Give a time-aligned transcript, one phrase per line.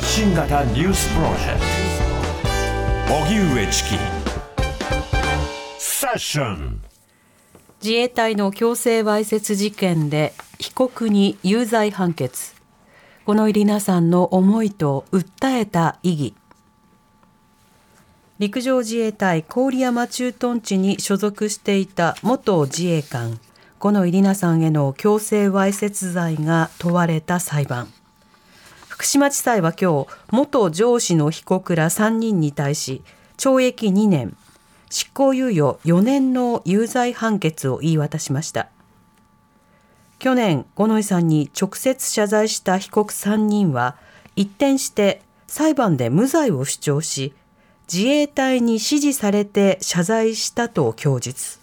[0.00, 1.60] 発信型ニュースプロジェク
[3.06, 3.14] ト。
[3.14, 3.98] 荻上チキ。
[5.78, 6.80] セッション。
[7.82, 12.54] 自衛隊の強制わいせつ事件で被告に有罪判決。
[13.26, 16.34] 五ノ井里奈さんの思いと訴えた意義
[18.38, 23.38] 陸上自衛隊郡山駐屯地に所属していた元自衛官。
[23.78, 27.88] 五ノ井里奈さんへの強制わいせつ罪が問われた裁判。
[29.00, 33.02] 福島地裁は今日元上司の被告ら3人に対し
[33.38, 34.36] 懲役2年
[34.90, 38.68] 執行猶予4年の有罪判決を言い渡しました。
[40.18, 43.96] 去年五ノ井さんに直接謝罪した被告3人は
[44.36, 47.32] 一転して裁判で無罪を主張し
[47.90, 51.58] 自衛隊に指示されて謝罪したと供述。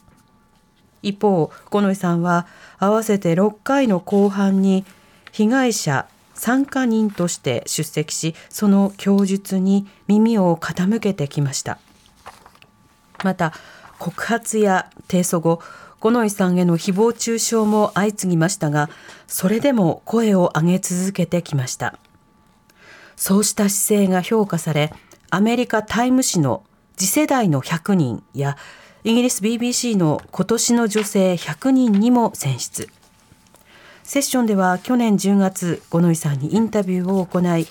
[1.04, 2.48] 一方五ノ井さんは
[2.80, 4.86] 合わせて6回の公判に
[5.32, 11.80] 被害者参加人として出席しその供述に耳を傾けてきました。
[13.24, 13.54] また
[14.00, 15.60] 告発や提訴後
[16.00, 18.90] 五ノ井さんへの誹謗中傷も相次ぎましたが
[19.26, 21.98] それでも声を上げ続けてきました。
[23.16, 24.94] そうした姿勢が評価され
[25.32, 26.64] アメリカタイム誌の
[26.98, 28.58] 次世代の100人や
[29.04, 32.90] イギリス BBC の今年の女性100人にも選出。
[34.08, 37.68] セッションでは去年10月五ノ井さんにインタビューを行い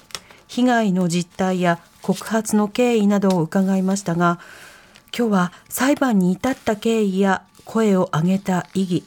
[0.49, 4.39] 被害の実態や告発の経緯などを伺いましたが
[5.17, 9.05] 今日は裁判に至った経緯や声を上げた意義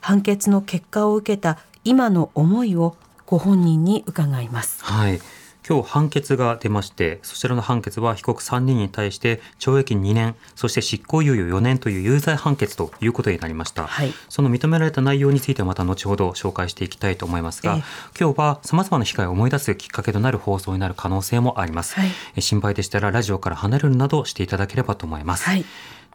[0.00, 2.96] 判決の結果を受けた今の思いを
[3.26, 4.82] ご本人に伺います。
[4.82, 5.20] はい。
[5.70, 13.86] 今日判決が出まして、そちらの判決は被告3人に対して懲役2年、そして執行猶予4年という有罪判決ということになりました。
[13.86, 17.82] はいその認められた内容についてはまた後ほど紹介していきたいと思いますが、ええ
[18.18, 21.94] 今日は様々な被害を思い出すきっかけとなる放送になる可能性もあります。
[21.94, 25.44] はいえ心配でしたらラジオから離れるなどしていただければと思います。
[25.44, 25.64] はい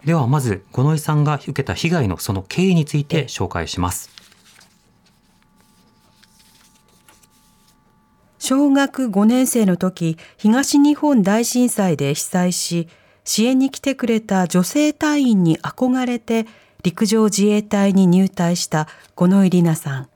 [0.04, 4.15] ではまず五ノ井さんが受けた被害のその経緯について紹介します。
[8.46, 12.88] 小学5年生の時東日本大震災で被災し
[13.24, 16.46] 支援に来てくれた女性隊員に憧れて
[16.84, 20.10] 陸上自衛隊に入隊した五ノ井里奈さん。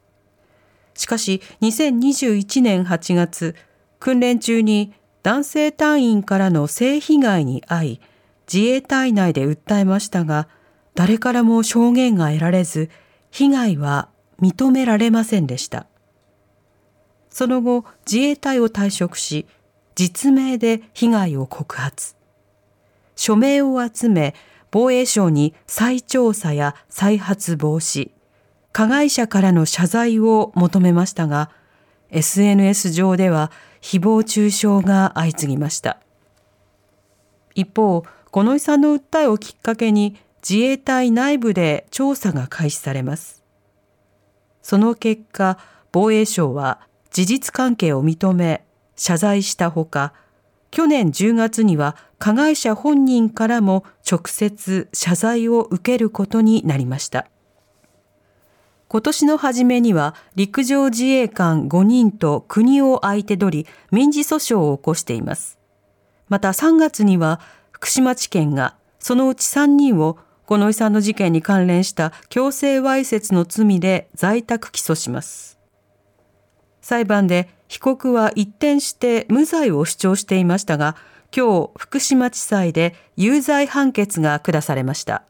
[0.93, 3.55] しかし2021年8月
[3.99, 7.99] 訓練中に男性隊員からの性被害に遭い
[8.53, 10.47] 自衛隊内で訴えましたが
[10.93, 12.91] 誰からも証言が得られず
[13.31, 14.09] 被害は
[14.39, 15.88] 認められませんでした。
[17.39, 19.45] その後、自衛隊を退職し、
[19.95, 22.17] 実名で被害を告発。
[23.15, 24.35] 署名を集め、
[24.71, 28.11] 防衛省に再調査や再発防止、
[28.73, 31.49] 加害者からの謝罪を求めましたが、
[32.09, 36.01] SNS 上では誹謗中傷が相次ぎました。
[37.55, 43.45] 一方、五ノ井さんの訴えをきっかけに自衛隊内部で調査が開始されます。
[44.61, 45.57] その結果、
[45.93, 48.63] 防衛省は事実関係を認め、
[48.95, 50.13] 謝罪したほか、
[50.71, 57.27] 去年10月には加害者本人からも直接謝罪を受けることになりました。
[58.87, 65.59] 今年の初めには陸上自衛官5人と国を相手取り民事訴訟を起こしています。
[66.27, 67.39] また3月には
[67.71, 75.58] 福島地検がそのうち3人を五ノ井さんの事件に関連した強制わいせつの罪で在宅起訴します。
[76.89, 80.95] 裁判で被告は一転して無罪を主張していましたが、
[81.35, 85.21] 今日福島地裁で有罪判決が下されました。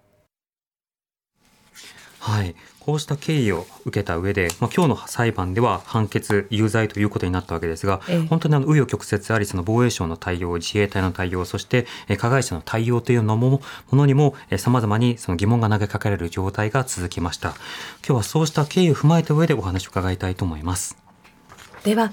[2.19, 2.55] はい。
[2.79, 13.61] こうした経緯を受けた上で、まあ、今日の裁判では判決有罪ということになったわけですが、ええ本当にあの紆余曲折ありその防衛省の対応自衛隊の対応そしてえー加害者の対応というのも
[13.91, 17.49] ものにもさまざまにその疑問が投げかけられる状態が続きました
[18.03, 21.08] 今日はそうした経緯を踏まえた上でお話を伺いたいと思います
[21.83, 22.11] では、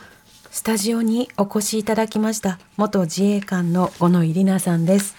[0.50, 5.16] スタジオにお越しいただきました元自衛官の五ノ井里奈さんです。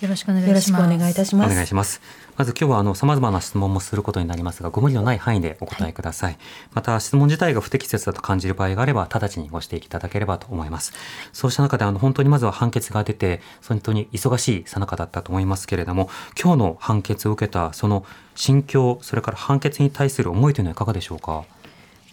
[0.00, 0.50] よろしくお願いします。
[0.50, 1.54] よろしくお願いいたしおます。
[1.54, 2.02] 願いします
[2.36, 6.38] まず今日はあの様々な質問もすることになりますが、ご無理のない範囲でお答えください。
[6.74, 10.92] また質問自体が不適切だと感じる場合があれば、直ちにご指摘いただければと思います。
[11.32, 18.04] そうした中であの本当にまずは判決が出て、本当に忙しい最中だったと思いますけれども、今日の判決を受けたその
[18.34, 21.44] 心境、それから判決に対する思いというのはいかがでしょうか？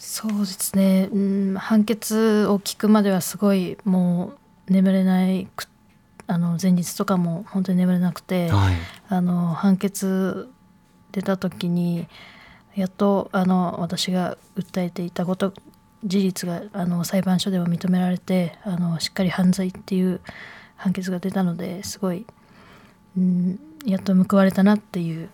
[0.05, 4.33] そうですね、うん、判決を聞くまではすごいも
[4.67, 5.69] う眠れないく
[6.27, 8.75] あの前日とかも本当に眠れなくて、はい。
[9.07, 10.49] あの判決
[11.13, 12.07] 出た時に
[12.75, 15.53] やっとあの私が訴えていたこと
[16.03, 20.19] 事実があの裁判所でも認められてあのしっかり犯罪っていう
[20.75, 22.25] 判決が出たのですごい、
[23.17, 25.29] うん、やっと報われたなっていう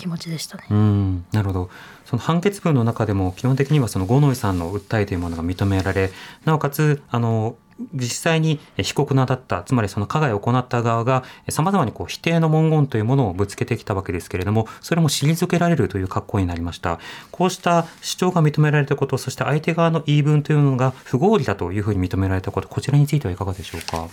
[0.00, 0.64] 気持ちでしたね。
[0.70, 1.70] うん、なるほど。
[2.04, 6.10] その判決文の中でも基本的にはその五ノ井さんの訴えというものが認められ、
[6.44, 7.56] なおかつあの
[7.94, 16.98] 実際に被告の当たった、つまりその加害を行った側が様々にこう否定の文言というものをぶつけてきたわけですけれども、それも退けられるという格好になりました。
[17.30, 24.08] こうした主張が認められたこと、そして相手側の言い分というのが不合理だというふうに認められたこと、こちらについてはいかがでしょうか？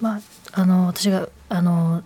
[0.00, 0.20] まあ、
[0.52, 2.02] あの私があの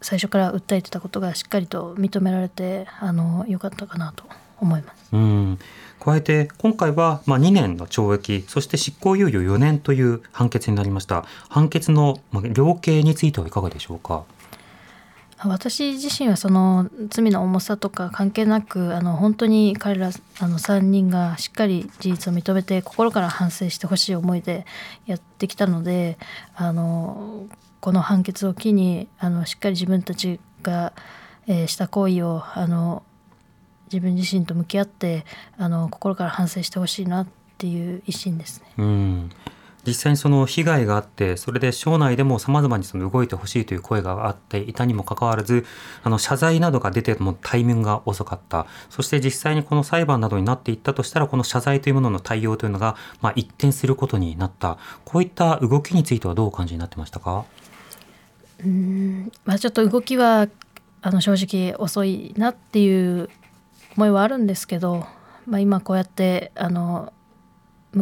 [0.00, 4.24] 最初から訴えてたことがしっかりと認められてあの良かったかなと
[4.60, 5.08] 思います。
[5.12, 5.58] うん、
[5.98, 11.24] 加えて今回はまあ2年の懲役そして執行猶予4年という判決になりました。
[11.48, 14.24] 判決のまあ量刑についてはいかがでしょうか？
[15.42, 24.66] 私自身はその罪の重さとか関係なくあの本当に彼らあの3人がしっかり事実を認めて心から反省してほしい思いで
[25.06, 26.18] やってきたので
[26.54, 27.46] あの
[27.80, 30.92] この判決を機にあのしっかり自分たちが、
[31.46, 33.02] えーした行為をあの
[33.92, 35.24] 自分自身と向き合って
[35.58, 37.26] あの心から反省してほしいなっ
[37.58, 38.66] ていう一心ですね。
[38.78, 39.30] うん。
[39.86, 45.64] 実際にその被害があってそれで省内でもさまざまにその動いてほしいという声があっていたにもかかわらず
[46.02, 48.66] あの謝罪などが出てもタイミングが遅かった。
[48.90, 54.76] そして実際にこの裁判などになっていったとしたらこの謝罪というものの対応というのが、まあ、一転することになった。
[55.06, 57.46] こういった動きについてはどうお感じになってましたか？
[58.64, 59.32] うん。
[59.44, 60.48] まあ、ちょっと動きは
[61.02, 63.28] あの正直遅いなっていう
[63.96, 65.06] 思いはあるんですけど、
[65.46, 67.12] まあ、今こうやってあの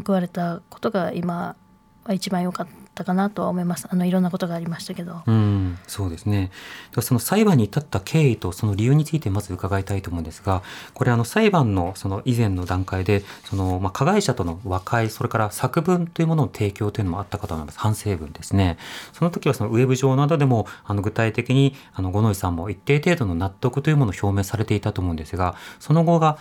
[0.04, 1.56] 報われたことが今
[2.04, 2.66] は一番良かっ
[2.98, 5.22] ったかなとは思いますあのいろんなことがありましたけど。
[5.24, 6.50] うん、そうですね。
[6.90, 10.62] ではその裁判に至った経緯とその理由についてまず伺いたいと思うんですが、
[10.94, 17.78] これあの裁判のその以前の段階で、そのまあ加害者との和解、それから作文というものの提供というのもあったかと思います。
[17.78, 18.78] 反省文ですね。
[19.12, 26.38] その時はそのウェブ上などでもあの具体的にあの五ノ井さんも一定程度の納得というものを表明されていたと思うんですが、その後が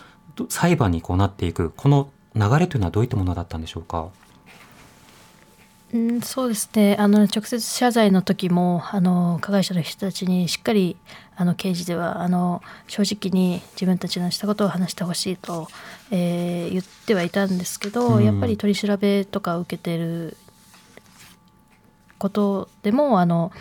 [0.50, 4.10] 裁判にこうなっていくこの流れというのはどういったものだったんでしょうか？
[5.94, 10.98] うん、そうですねあの直接謝罪の時もあの加害者の人たちにしっかり
[11.38, 15.68] あの刑事ではあの正直に自分たちのしたことを話してほしいと、
[16.12, 20.36] えー言ってはいたんですけど、うんやっぱり取り調べとか受けてる
[22.18, 23.52] ことでもあの、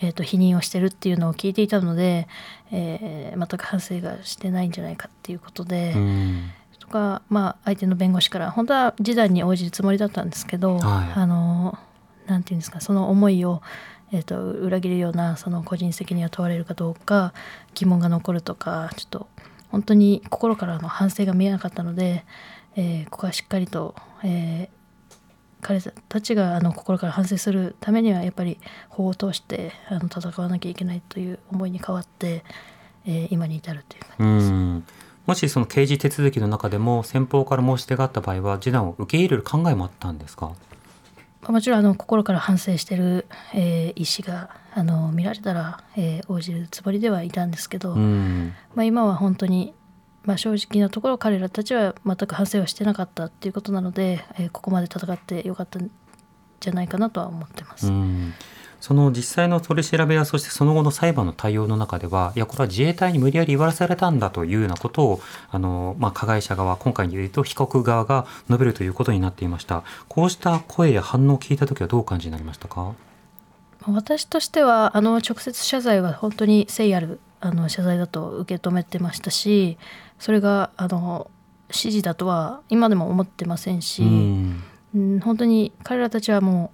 [0.00, 2.28] えー、と否認をしてるっていうのを聞いていたので、
[2.70, 5.92] えー全く反省がしてないんじゃないかっていうことで。
[5.94, 6.61] うんと
[6.92, 11.76] か、まあ、相手の弁護士から本当は示談に応じるつもりだったんですけど、はいあの
[12.26, 13.62] なんていうんですかその思いを、
[14.12, 17.34] えー、と裏切るようなその個人責任を問われるかどうか
[17.74, 19.26] 疑問が残るとかちょっと
[19.70, 22.24] 本当に心からの反省が見えなかったので、
[22.76, 24.82] えーここはしっかりと、えー
[25.64, 28.58] 彼たちがあの心から反省するためにはやっぱり
[28.88, 32.44] 法を通してあの戦わなきゃいけないという思いに変わって、
[33.06, 35.01] えー今に至るという感じです。
[35.26, 40.48] うんもしその刑事手続きの中でも先方から申し出があった場合は示談を受け入れる考えもあったんですか？
[41.42, 48.52] まあもちろんあの心から反省してる、えー意思があの見られたら、えー応じるつもりではいたんですけど、うん。
[48.74, 49.74] まあ、今は本当に、
[50.24, 55.88] まあ、正直なところ彼らたちは全く反省はしてなかったっていうことなので、えーここまで戦ってよかったん
[56.58, 57.92] じゃないかなとは思ってます。
[58.82, 65.20] うんその実際の取り調べやそしてその後の裁判の対応の中ではいやこれは自衛隊に無理やり言わされたんだというようなことを
[65.52, 69.84] あの、まあ、加害者側今回で言うと被告側が述べるということになっていました。
[70.08, 72.94] こうした声や反応を聞いた時はどうお感じになりましたか？
[73.86, 79.78] 私としてはあの直接謝罪は本当に誠意あるあの謝罪だと受け止めてましたし
[80.18, 81.30] それがあの
[81.68, 84.62] 指示だとは今でも思ってませんし、うん。
[84.94, 86.72] うん、本当に彼らたちはも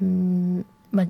[0.00, 1.06] う、うんまあ、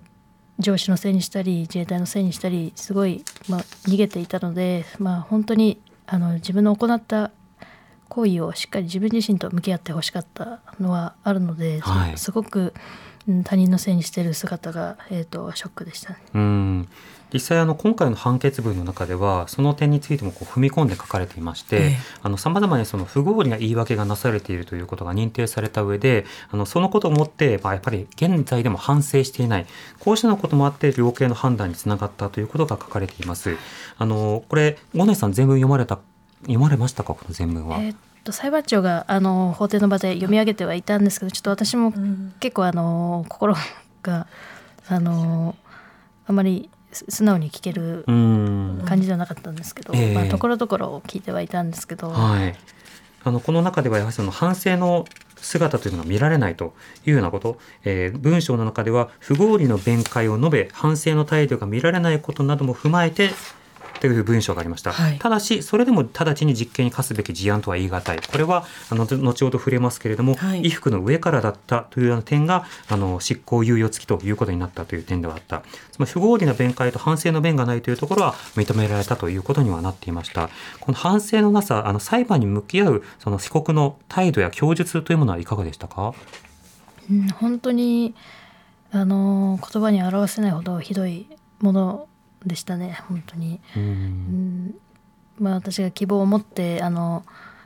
[0.59, 7.31] 上司のせいにしたり自衛隊のせいにしたりすごい、まあ、逃げていたので、まあ、本当にあの自分の行った
[8.09, 12.75] 行為をしっかり自分自身と向き合ってほしかったのはあるので、はいすごく、
[13.29, 16.19] うん、他人のせいにしてる姿が、えー、とショックでしたね。
[16.35, 16.89] うん
[17.33, 29.67] 実際あの今回の判決文の中ではその点についてもこう踏み込んで書かれていまして、ええあの様々にその不合理な言い訳がなされているということが認定された上であのそのことをもって、まあ、やっぱり現在でも反省していない
[29.99, 33.57] こうしたようなこともあって量刑の判断につながったということが書かれています。
[33.99, 35.99] あのこれ五内さん全文読まれた
[36.43, 37.15] 読まれましたか？
[37.15, 37.79] この全文は。
[37.79, 41.91] えーっと裁判長があの法廷の場で読み上げてはいたんですけどちょっと私も
[42.39, 43.55] 結構あの心
[44.03, 44.27] が
[44.89, 45.57] あの
[46.27, 48.83] あまりす素直に聞けるうん。
[48.85, 50.15] 感じではなかったんですけど、ええ。
[50.15, 52.55] まあ、ところどころ聞いてはいたんですけど、はい、
[53.25, 55.05] あのこの中ではやはりその反省の
[55.37, 56.75] 姿というのが見られないと
[57.07, 63.31] いうようなこと、えー文章の中では不合理の弁解を述べ反省の態度が見られないことなども踏まえて
[64.01, 65.19] という文章がありました、はい。
[65.19, 68.19] ただしそれでも直ちに実刑に課すべき事案とは言い難い。
[68.21, 70.59] これはあの後ほど触れますけれども、はい。
[70.59, 75.63] 衣服の上からだったというような点があの執行猶予付きということになったという点ではあった。
[75.93, 80.49] つまり不合理な弁解と反省の弁がないというところは認められたということにはなっていました。
[80.81, 86.15] この反省のなさあの裁判に向き合うその被告の態度や供述というものはいかがでしたか？
[87.11, 88.15] うん本当に
[88.93, 91.27] あの言葉に表せないほどひどい
[91.61, 92.09] もの
[92.47, 93.61] でしたね本当に。
[93.77, 93.87] ううん
[94.67, 94.75] ん
[95.39, 97.25] まあ、私が希望を持ってあの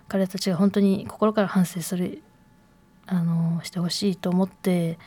[0.09, 2.23] 彼たちが本当に心から反省する
[3.07, 4.99] あのしてほしいと思って、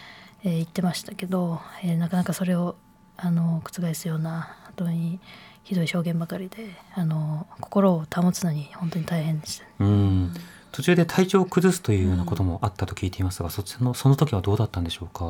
[0.43, 2.75] えー言ってましたけど、えーなかなかそれを
[3.15, 5.19] あの覆すような本当に
[5.63, 9.65] ひどい証言ばかりであの心を保つのに本当に大変でした。
[9.79, 10.33] うん
[10.71, 15.25] 途中で体調を崩すというようなこともあったと聞いていますが、そっちのその時はどうだったんでしょうか？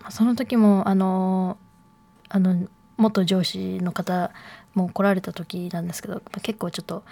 [0.00, 1.56] まあその時もあの
[2.28, 2.68] あの
[2.98, 4.32] 元上司の方
[4.74, 7.04] も来られた時なんですけど結構ちょっと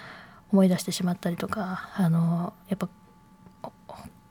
[0.51, 2.89] 思い出してしまったりとかあのやっぱ、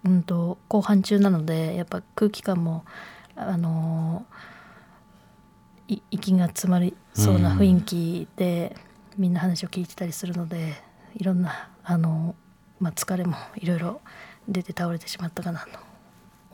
[0.05, 2.85] うん、と後半中なのでやっぱ空気感も
[3.35, 4.25] あの
[5.89, 8.77] い息が詰まりそうな雰囲気で、
[9.17, 10.75] みんな話を聞いてたりするので
[11.15, 12.35] いろんなあの、
[12.81, 14.01] まあ、疲れもいろいろ
[14.49, 15.79] 出て倒れてしまったかなと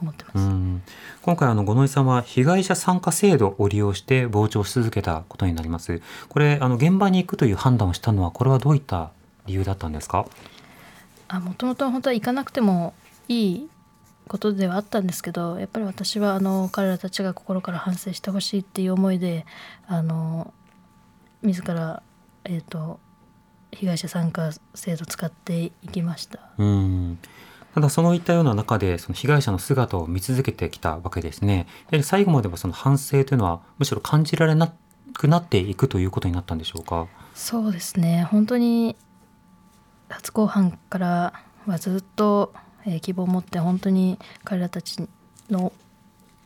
[0.03, 0.39] 思ってます。
[0.39, 0.83] うん
[1.23, 9.13] 今回あの五ノ井さんは被害者参加制度を利用して傍聴し続けたことになりますこれあの現場に行くという判断をしたのはこれはどういった
[9.47, 10.27] 理由だったんですか？
[11.29, 12.93] あもともと本当は行かなくても
[13.29, 13.69] いい
[14.29, 19.47] ことではあったんですけどやっぱり私はあの彼らたちが心から反省してほしいっていう思いで
[19.87, 20.53] あの
[21.43, 22.03] 自ら、
[22.45, 22.99] えー、と
[23.71, 26.41] 被害者参加制度を使っていきました。
[26.59, 27.19] うん
[27.75, 31.57] ただそういったような中でその被害者の姿を見続けてきたわけですね。
[31.57, 34.73] やはり最後まではその反省というのはむしろ感じられな
[35.14, 37.07] くなっていくということになったんでしょうか？
[37.35, 38.97] そうですね本当に
[40.09, 41.33] 初公判から
[41.67, 42.52] はずっと、
[42.85, 45.09] えー希望を持って本当に彼らたち
[45.49, 45.73] の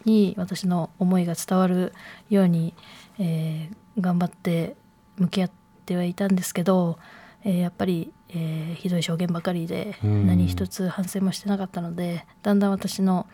[0.05, 1.93] に私の思いが伝わる
[2.31, 2.75] ように、
[3.19, 4.77] えー頑張って
[5.17, 5.51] 向き合っ
[5.87, 6.99] てはいたんですけど、
[7.45, 13.27] えーやっぱり、えーひどい証言ばかりでうん何一つ反省もしてなかったのでだんだん私の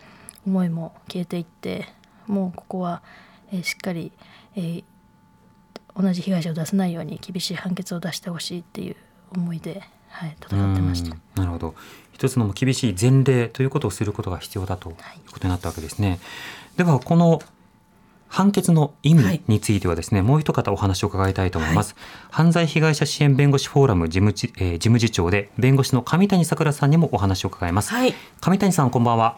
[0.45, 1.87] 思いも消えていって
[2.27, 3.01] もうここは、
[3.51, 4.11] えーしっかり、
[4.55, 4.83] えー
[5.95, 8.95] 同じ被害者を出さないように厳しい判決を出してほしいっていう
[9.31, 11.21] 思いで、はい、戦ってましたうん。
[11.35, 11.75] なるほど
[12.11, 14.95] 一つの厳しい前例ということをすることが必要だという
[15.31, 16.19] ことになったわけですね。
[16.77, 17.41] ではこの
[18.33, 21.95] 判決の意味についてはですね、もう一方お話を伺いたいと思います、
[22.31, 29.37] 犯罪被害者支援弁護士フォーラム事務ち、えー事務次長で弁護士の上谷さくらさんにもお話を伺います、はい上谷さんこんばんは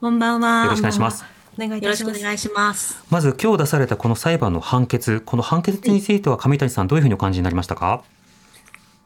[0.00, 0.66] こんばんは。
[0.66, 1.24] よろしくお願いします
[1.56, 2.16] お願いいよろたします。
[2.16, 3.04] しくお願いします。
[3.10, 8.04] まず今日出されたこの裁判の判決この判決については上谷さんどういうふうにお感じになりましたか？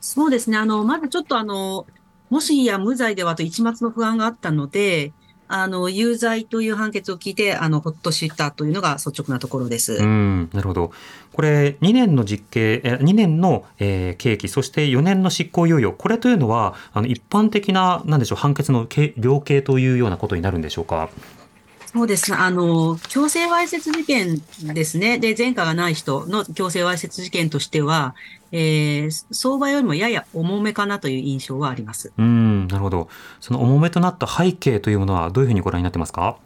[0.02, 0.58] そうですね。
[0.58, 1.86] あの、まずちょっとあの、
[2.28, 5.12] もしや無罪ではと一抹の不安があったので、
[5.54, 9.94] あの、有罪という判決を聞いて、あの、ほっとしたというのが率直なところです。
[9.94, 10.92] うんなるほど
[11.32, 21.08] これ2年の実刑え2年の、えー刑期そして4年の執行猶予これというのはあの一般的ななんでしょう判決の刑量刑というようなことになるんでしょうか？
[21.92, 22.34] そうです。
[22.34, 25.18] あの、強制わいせつ事件ですね。
[25.18, 28.14] で、前科がない人の強制わいせつ事件としては、
[28.52, 32.12] えー相場よりもやや重めかなという印象はあります。
[32.16, 33.08] うんなるほど
[33.40, 36.36] その重めとなった背景というものはどういうふうにご覧になってますか？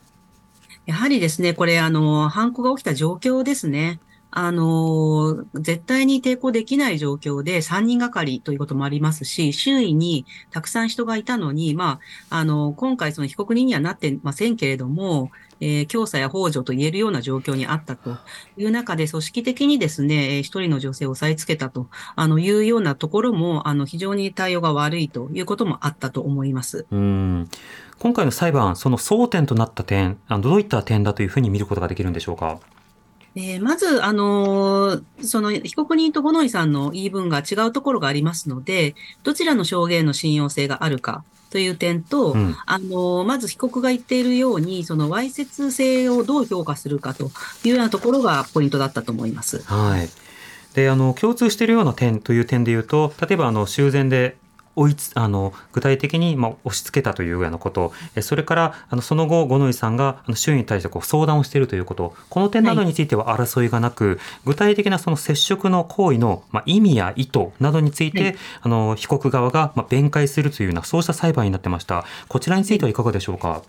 [0.87, 3.99] やはりですね、これ、あの、犯行が起きた状況ですね。
[4.31, 11.99] あの、絶対に抵抗できない状況で3人がかりということもありますし、周囲にたくさん人がいたのに、ま
[12.31, 18.17] あ、あの、今回その被告人にはなってませんけれども、えー強査や幇助と言えるような状況にあったと。
[18.57, 21.89] いう中で、組織的にですね、えー一人の女性を押さえつけたと。
[22.15, 26.87] あのいうようなところも、あの、非常に対応が悪いということもあったと思います。
[26.91, 27.49] うん。
[27.99, 32.61] 今回の裁判その争点となった点あのどういった点だというふうに見ることができるんでしょうか？
[33.35, 41.25] えーまず、あのーその被告人と五ノ井さんの言い分が違うところがありますので、どちらの証言の信用性があるか
[41.57, 47.31] という点と、うんあのーまず被告が言っているように、そのわいせつ性をどう評価するかと
[47.65, 49.63] いうようなところがポイントだったと思います。
[49.63, 50.11] はい。
[50.75, 54.37] で、あの、共通しているような点という点で言うと、例えば、あの、修繕で、
[54.77, 72.05] 追いつあの具体的に、まあ、押し付けたというようなこと、えそれからあのその後、五ノ井さんがあの周囲に対してこう相談をしているということ、この点などについては争いがなく、具体的なその接触の行為の、まあ、意味や意図などについて、はいあの被告側が、まあ、弁解するというような、そうした裁判になってました。
[72.29, 73.63] こちらについてはいかがでしょうか？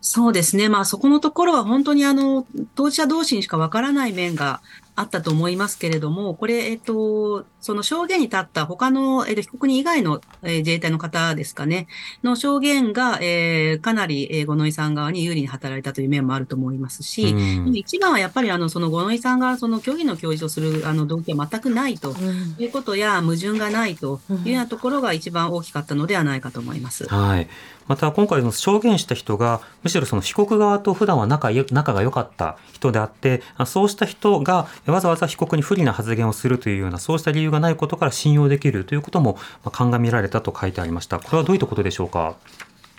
[0.00, 0.68] そうですね。
[0.68, 4.60] まあそこのところは本当にあの、当事者同士にしかわからない面が
[4.94, 11.88] あったと思いますけれども、これ、えっと、その証言に立った他の、えっと、被告人以外の、えー自衛隊の方ですかね、
[12.22, 22.14] の証言が、えーかなり、えー五ノ井さん側に有利に働いたという面もあると思いますし、うん一番はやっぱりあの、その五ノ井さんがその虚偽の供述をするあの動機は全くないと
[22.58, 27.08] いうことや、矛盾がないというようなところが一番大きかったのではないかと思います。
[27.08, 27.48] はい。
[27.88, 41.18] また今回の証言した人がむしろその被告側と普段は仲よ仲が良かった人であってあそうした人がわざわざ被告に不利な発言をするというようなそうした理由がないことから信用できるということもまあ鑑みられたと書いてありました。
[41.18, 42.36] これはどういったことでしょうか？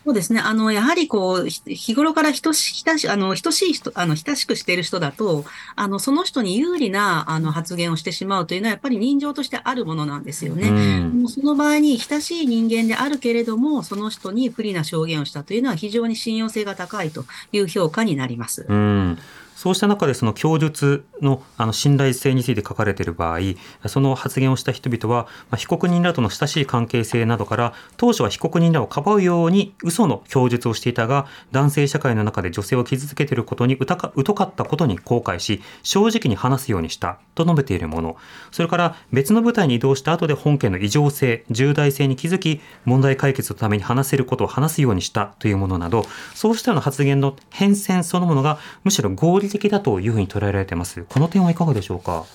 [0.06, 0.40] そうですね。
[0.40, 5.44] あの、やはりこう、ひ日頃から等し、親し、あの、等しい人、あの、親しくしている人だと、
[5.76, 10.70] あの、その人に有利な、あの、発言をしてしまうというのは、やっぱり人情としてあるものなんですよね。
[10.70, 18.66] うんもうその場合に、親しい人間であるけれども、その人に不利な証言をしたというのは、非常に信用性が高いという評価になります。
[18.70, 19.20] うん
[19.58, 23.40] そうした中でその供述のあの信頼性について書かれている場合
[23.88, 38.16] その発言をした人々は、まあ、被告人らとの親しい関係性などから当初は被告人らをかばうように嘘の供述をしていたが男性社会の中で女性を傷つけていることにうたか疎かったことに後悔し正直に話すようにしたと述べているもの。
[38.52, 52.26] それから別の部隊に移動した後で本件の異常性重大性に気づき問題解決のために話せることを話すようにしたというものなどそうしたような発言の変遷そのものがむしろ合理的だというふうに捉えられていますこの点はいかがでしょうか？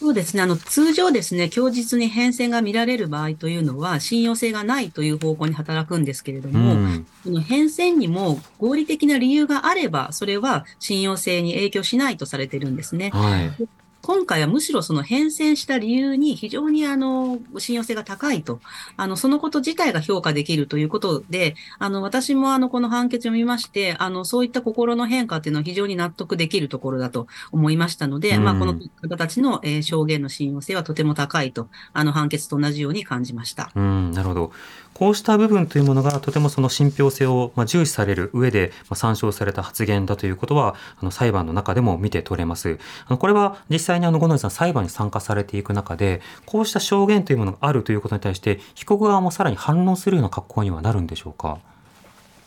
[0.00, 0.42] そうですね。
[0.42, 13.10] あの、通常ですね、供述に変遷が見られる場合というのは、信用性がないという方向に働くんですけれども、うんこの変遷にも合理的な理由があれば、それは信用性に影響しないとされているんですね。
[13.14, 13.68] はい
[14.04, 18.60] 今回はむしろその変遷した理由に非常にあの信用性が高いと、
[18.98, 33.70] あのそのこと自体が評価できるということで、あの私もあのこの判決を見まして、あのそういった心の変化っていうのは非常に納得できるところだと思いましたので、うんまあこの方たちの、えー証言の信用性はとても高いと、あの判決と同じように感じました。
[33.74, 34.52] うん、なるほど。
[34.94, 42.78] こうした部分というものがとてもその信憑性をまあ重視される上でまあ参照された発言だということはあの裁判の中でも見て取れます。
[43.06, 51.58] あのこれは実際にあの五ノ井さん裁判に参加されていく中でこうした証言というものがあるということに対して被告側もさらに反論するような格好にはなるんでしょうか？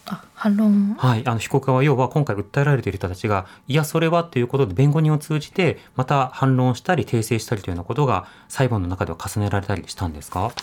[0.05, 0.95] あ反論？
[0.97, 10.53] はい、あの被告側は要は今回訴えられている人たちがいやそれはということで弁護人を通じてまた反論したり訂正したりというようなことが裁判の中では重ねられたりしたんですか？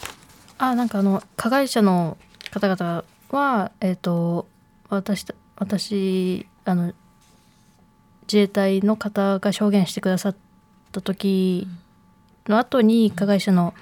[0.58, 2.16] あなんかあの加害者の
[2.50, 4.46] 方々はえっ、と
[4.88, 6.92] 私た私あの
[8.22, 10.36] 自衛隊の方が証言してくださっ
[10.92, 11.66] た時
[12.46, 13.74] の後に加害者の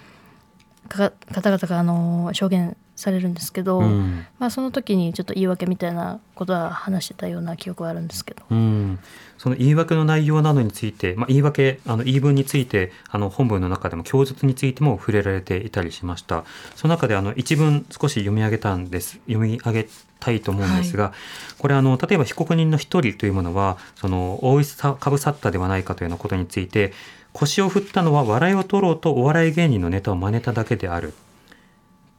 [0.88, 4.26] か方々があの証言されるんですけど、うん。
[4.38, 8.42] まあその時にちょっと言い訳みたいなことは話してたような記憶はあるんですけど。
[8.50, 8.98] うん、
[9.38, 16.44] その言い訳の内容などについて、まあ、言い訳あの言い分についてあの本文の中でも供述についても触れられていたりしました。
[16.76, 19.18] その中であの一文少し読み上げたんです。
[19.26, 19.88] 読み上げ
[20.20, 21.12] たいと思うんですが、
[21.58, 26.92] これあの例えば被告人の一人というものはその大石かぶさったではないかというようなことについて
[27.32, 31.14] 腰を振ったのは笑いを取ろうとお笑い芸人のネタを真似ただけである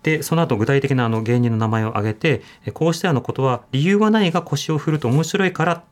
[0.03, 5.83] でその後具体的なあの芸人の名前を挙げてえこうしたようなことは理由はないが腰を振ると面白いから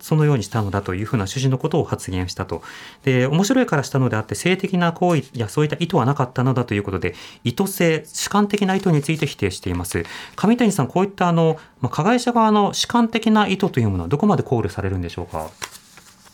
[0.00, 2.62] そのようにしたのだというふうな趣旨のことを発言したと。
[3.02, 10.04] で、面白いからしたのであって、性的な行為やそういった意図はなかったのだということで、意図性、主観的な意図について否定しています。
[10.36, 15.50] 上谷さん、こういったあの、まあ、加害者側の主観的な意図というものはどこまで考慮されるんでしょうか？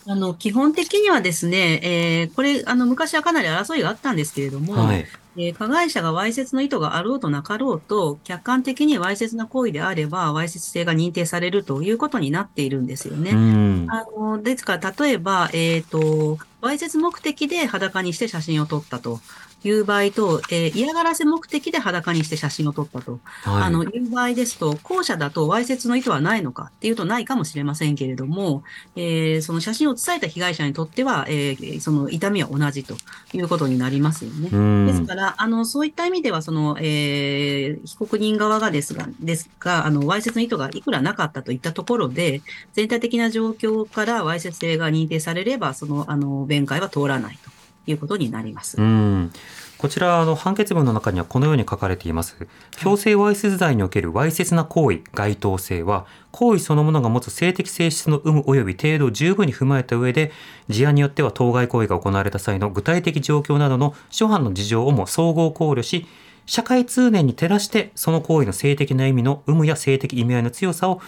[0.07, 5.07] あの、基本的にはですね、えーこれ、あの、昔はかなり争いがあったんですけれども、はい。
[5.37, 13.31] えー加害者がわいせつの意図があろうとなかろうと、客観的にわいせつな行為であれば、わいせつ性が認定されるということになっているんですよね。
[13.31, 13.87] うん。
[13.89, 19.21] あの、ですから、例えば、えっ、と、わいせつ目的で裸にして写真を撮ったと
[19.69, 23.21] いう場合と、えー嫌がらせ目的で裸にして写真を撮ったと。
[23.43, 28.63] はいあの、いう場合ですと、後者だとわいせつの意図はないのかっていうとないかもしれませんけれども、
[28.97, 32.97] えーその写真を伝えた被害者にとっては、えーその痛みは同じと
[33.33, 34.49] いうことになりますよね。
[34.53, 47.51] うんですから、あの、そういった意味では、その、えー被告人側がですが、ですが、あの、わいせつの意図がいくらなかったといったところで、全体的な状況からわいせつ性が認定されれば、その、あの、弁解は通らないと
[47.87, 48.77] いうことになります。
[48.81, 49.33] うん。
[49.77, 52.37] こちらあの判決文の中にはこのように書かれています。
[52.79, 60.33] 強制わいせつ罪におけるわいせつな行為該当性は行為そのものが持つ性的性質の有無及び程度を十分に踏まえた上で
[60.69, 66.07] 事案によっては当該行為が行われた際の具体的状況などの諸般の事情をも総合考慮し
[66.47, 71.01] 社会通念に照らしてその行為の性的な意味の有無や性的意味合いの強さを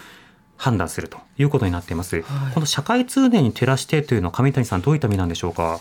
[0.56, 5.80] 判断するということになっています、この社会通念に照らしてというのは上谷さんどういった意味なんでしょうか？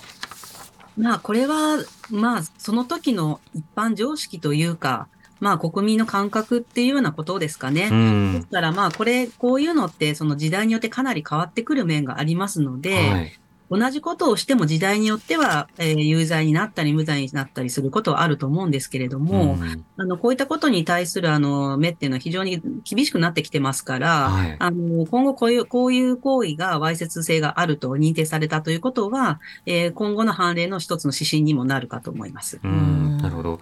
[0.98, 1.78] まあ、これは、
[2.10, 5.08] まあ、その時の一般常識というか、
[5.40, 7.88] まあ、国民の感覚っていうようなことですかね。
[7.88, 32.60] うでんすから、まあ、これ、こういうのって、その時代によってかなり変わってくる面がありますので、はい同じことをしても時代によっては、えー有罪になったり無罪になったりすることはあると思うんですけれども、うんあの、こういったことに対するあの、目っていうのは非常に厳しくなってきてますから、はいあの、今後こういう、こういう行為がわいせつ性があると認定されたということは、えー今後の判例の一つの指針にもなるかと思います。
[32.64, 33.60] うんなるほど。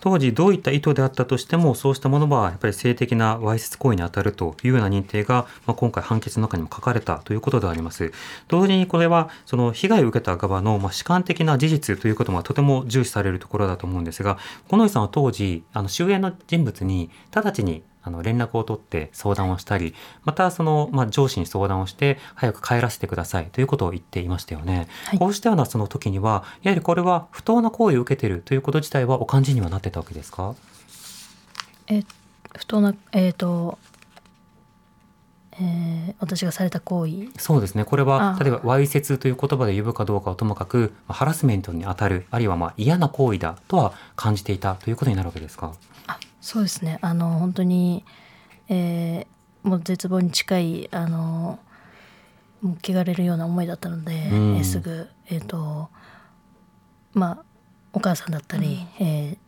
[0.00, 8.12] 当時どういった意図であったとしてもそうしたものはやっぱり性的なわいせつ行為に当たるというような認定が、まあ、今回判決の中にも書かれたということであります。
[8.46, 19.94] 同時にこれはその被害を受けた側のまあ主観的な事実ということもとても重視されるところだと思うんですが五ノ井さんは当時あの周辺の人物に直ちにあの連絡を取って相談をしたり
[20.24, 24.88] またその、まあ、上司に相談をして早く帰らせてくださいということを言っていましたよね。
[25.04, 25.18] はい。
[25.18, 30.54] こうしたようなその時にはやはりこれは不当な行為を受けているということ自体はお感じにはなってたわけですか？
[31.86, 32.02] え
[32.56, 33.78] 不当なえっ、と、
[35.52, 37.28] えー私がされた行為。
[37.38, 37.84] そうですね。
[37.84, 38.42] これはあ。
[38.42, 45.72] 例えばわいせつという言葉で呼ぶかどうかはともかくまあハラスメントに当たるあるいはまあ嫌な行為だとは感じていたということになるわけですか？
[45.74, 45.97] あ
[46.50, 46.98] そうですね。
[47.02, 48.04] あの本当に、
[48.70, 51.58] えーもう絶望に近いあの
[52.62, 54.56] もう汚れるような思いだったので、うん。
[54.56, 55.90] えーすぐえっ、と
[57.12, 57.44] まあ
[57.92, 59.38] お母さんだったり、えー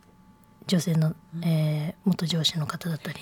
[0.66, 3.20] 女性の、えー元上司の方だったり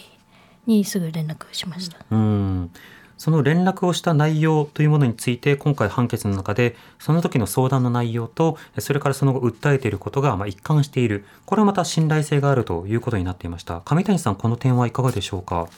[0.67, 1.99] にすぐ連絡しました。
[2.11, 2.71] うん
[3.19, 11.27] その連絡をした内容というものについて今回判決の中でその時の相談の内容とそれからその後訴えていることがま一貫している。
[11.45, 13.83] これはまた信頼性があるということになっていました。
[13.85, 15.69] 上谷さんこの点はいかがでしょうか？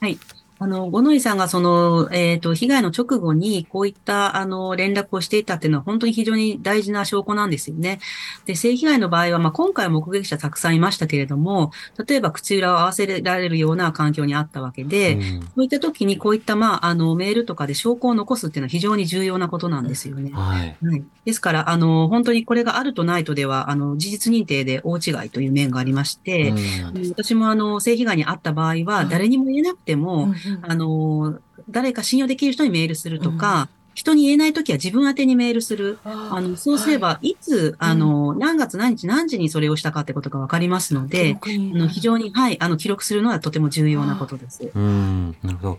[0.00, 0.18] はい。
[0.62, 7.98] あの、五ノ井さんがその、えっ、と、被害の直後にこういった、あの、連絡をしていたっていうのは本当に非常に大事な証拠なんですよね。
[8.46, 11.72] で、性被害の場合は、まあ、今回目撃者たくさんいましたけれども、
[12.06, 20.30] 例えば口裏を合わせられるような環境にあったわけで、うんそういった時にこういった、まあ、あの、メールとかで証拠を残すっていうのは非常に重要なことなんですよね。
[20.32, 21.04] はいはい。
[21.24, 31.38] ですから、あの、本当にこれがあるとないとでは、あの、事実認定で大違いという面がありまして、うん私もあの、性被害に遭った場合は、誰にも言えなくても、あの、
[31.70, 35.98] 誰か信用できる人にメールするとか、人に言えないときは自分宛てにメールする。
[36.04, 37.34] あの、そうすれば、い。
[37.34, 44.70] つ、あの、何月何日何時にそれをしたかってことがわかりますので、あの、非常に、はい、あの、記録するのはとても重要なことです。
[44.74, 45.36] うん。
[45.42, 45.78] なるほど。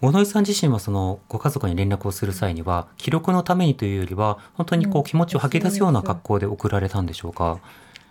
[0.00, 7.58] 五ノ井さん自身はそのご家族に連絡をする際には記録のためにというよりは本当にこう気持ちを吐き出すような格好で送られたんでしょうか、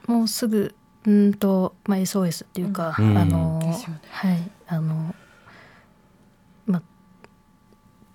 [0.08, 0.74] もうすぐ
[1.06, 3.18] うんと、まあ、SOS っていうか、うん。
[3.18, 3.78] あのね。
[4.10, 5.23] はいあのまあ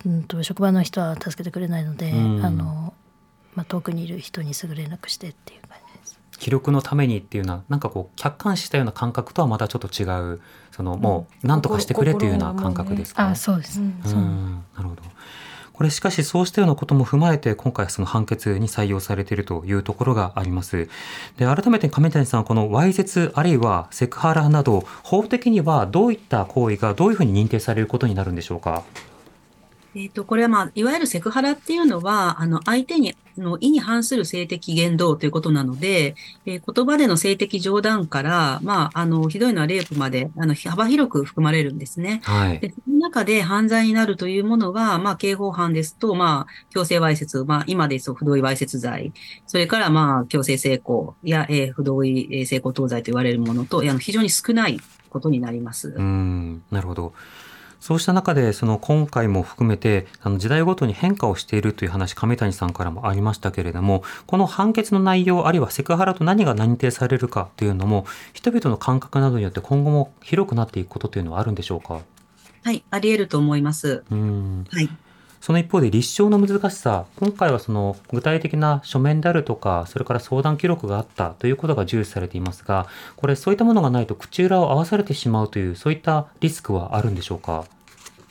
[0.07, 2.95] うんと職場の人は助けてくれないので、うんあの
[3.55, 6.21] まあ、遠くにいる人にすぐ連絡してっていう感じです。
[6.39, 15.03] 記録のためにっていうのはなんかこう客観視したような感覚とはまたちょっと違うそのもう何とかしてくれというような感覚ですか、あそうです、うんなるほど。
[15.73, 20.89] これしかしそうしたようなことも踏まえて今回その判決に採用されているというところがあります。
[21.37, 28.83] で改めて亀谷さんこのわいせつあるいはセクハラなど法的にはどういった行為がどういうふうに認定されることになるんでしょうか？
[29.95, 42.21] えっ、と、これはまあ、いわゆるセクハラっていうのは、あの、相手に、の意に反する性的言動ということなので、えー言葉での性的冗談から、まあ、あの、ひどいのはレイプまで、あの、幅広く含まれるんですね。
[42.25, 42.59] はい。
[42.59, 49.13] で、その中で犯罪になるというものは、まあ、刑法犯ですと、まあ、強制わいせつ、まあ、今ですと不同意わいせつ罪、
[49.47, 55.95] それから、まあ、強制性交や、えー不同意えー性交等罪と言われるものと、あの非常に少ないことになります。
[55.97, 57.13] うんなるほど。
[57.81, 72.01] そうした中で、その今回も含めて、あの時代ごとに変化をしているという話、亀谷さんからもありましたけれども、この判決の内容、あるいはセクハラと何が認定されるかというのも、人々の感覚などによって今後も広くなっていくことというのはあるんでしょうか？
[72.65, 74.03] はい、あり得ると思います。
[74.11, 74.89] うんはい。
[75.41, 87.65] その一方で立証の難しさ、今回はその具体的な書面であるとか、それから相談記録があったということが重視されていますが、これそういったものがないと口裏を合わされてしまうという、そういったリスクはあるんでしょうか？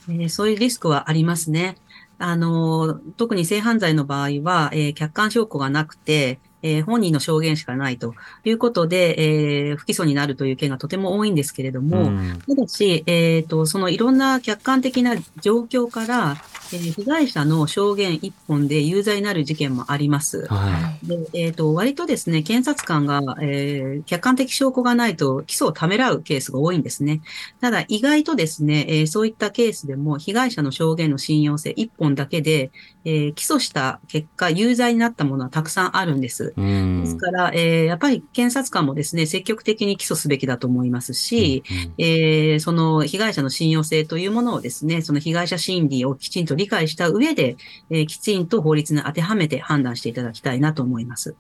[0.10, 1.78] えーそういうリスクはありますね。
[2.20, 16.38] あの、特に性犯罪の場合は、えー客観証拠がなくて、えー本人の証言しかないということで、えー不起訴になるという件がとても多いんですけれども、んただし、えっ、と、そのいろんな客観的な状況から、
[16.74, 20.46] えー被害者の証言一本で有罪になる事件もあります。
[20.48, 27.22] はで、えっ、と、割とですね、検察官が、えー客観的証拠がないと起訴をためらうケースが多いんですね。
[27.62, 32.72] ただ、意外とですね、えーそういったケースでも、被害者の証言の信用性一本だけで、
[33.06, 36.47] えー起訴した結果、有罪になったものはたくさんあるんです。
[36.52, 36.54] い。
[36.58, 47.58] うんですから、えーやっぱり検察官もですね、積極的に起訴すべきだと思いますし、うんえーその被害者の信用性というものをですね、その被害者心理をきちんと理解した上で、
[47.90, 51.36] えーきちんと法律に当てはめて判断していただきたいなと思います。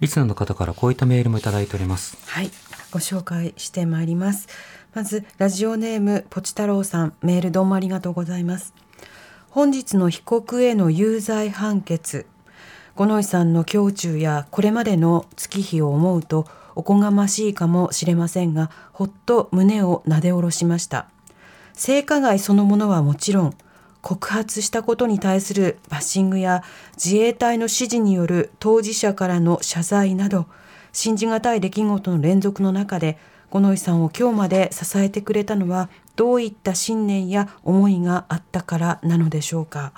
[0.00, 2.16] リスナーの方からこういったメールもいただいております。
[2.26, 2.50] はい、
[2.90, 4.48] ご紹介してまいります。
[4.94, 8.74] まずラジオネームポチ太郎さん、メールどうもありがとうございます。
[9.50, 12.26] 本日の被告への有罪判決、
[13.00, 21.08] 五ノ井さんの胸中やこれまでの月日を思うとおこがましいかもしれませんが、ほっと胸をなで下ろしました。
[21.72, 23.54] 性加害そのものはもちろん、
[24.02, 26.62] 告発したことに対するバッシングや
[27.02, 30.44] 自衛隊の指示による当事者からの謝罪など、
[30.92, 33.16] 信じがたい出来事の連続の中で、
[33.48, 39.94] 五ノ井さんを今日まで支えてくれたのは、どういった信念や思いがあったからなのでしょうか。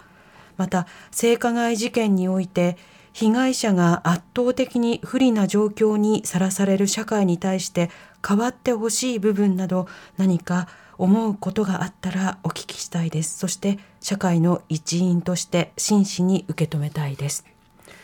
[0.62, 2.76] また、性加害事件において、
[3.12, 7.90] 被害者が圧倒的に不利な状況にさらされる社会に対して
[8.26, 13.38] 変わってほしい部分など何か思うことがあったらお聞きしたいです。
[13.38, 17.44] そして社会の一員として真摯に受け止めたいです。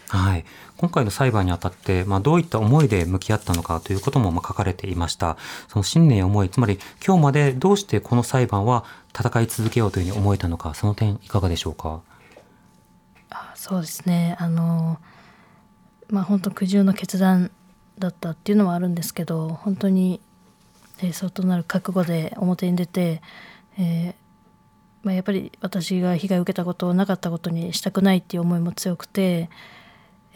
[0.08, 0.44] はい。
[0.76, 5.38] 今回の裁判にあたって、まあ、どういった思いで向き合ったのかということもま書かれていました。
[5.68, 8.84] その信念思い、つまり今日までどうしてこの裁判は
[9.18, 12.00] 戦い続けようというふうに思えたのか、その点いかがでしょうか？
[13.68, 14.34] そうですね。
[14.40, 14.98] あの
[16.08, 17.50] まあ本当苦渋の決断
[17.98, 20.20] だったっていうのもあるんですけど本当に、
[21.02, 23.20] え相当なる覚悟で表に出て、
[23.78, 24.14] えー
[25.02, 29.50] まあ、やっぱり私が被害を受けたことをなかったことにしたくないっていう思いも強くて、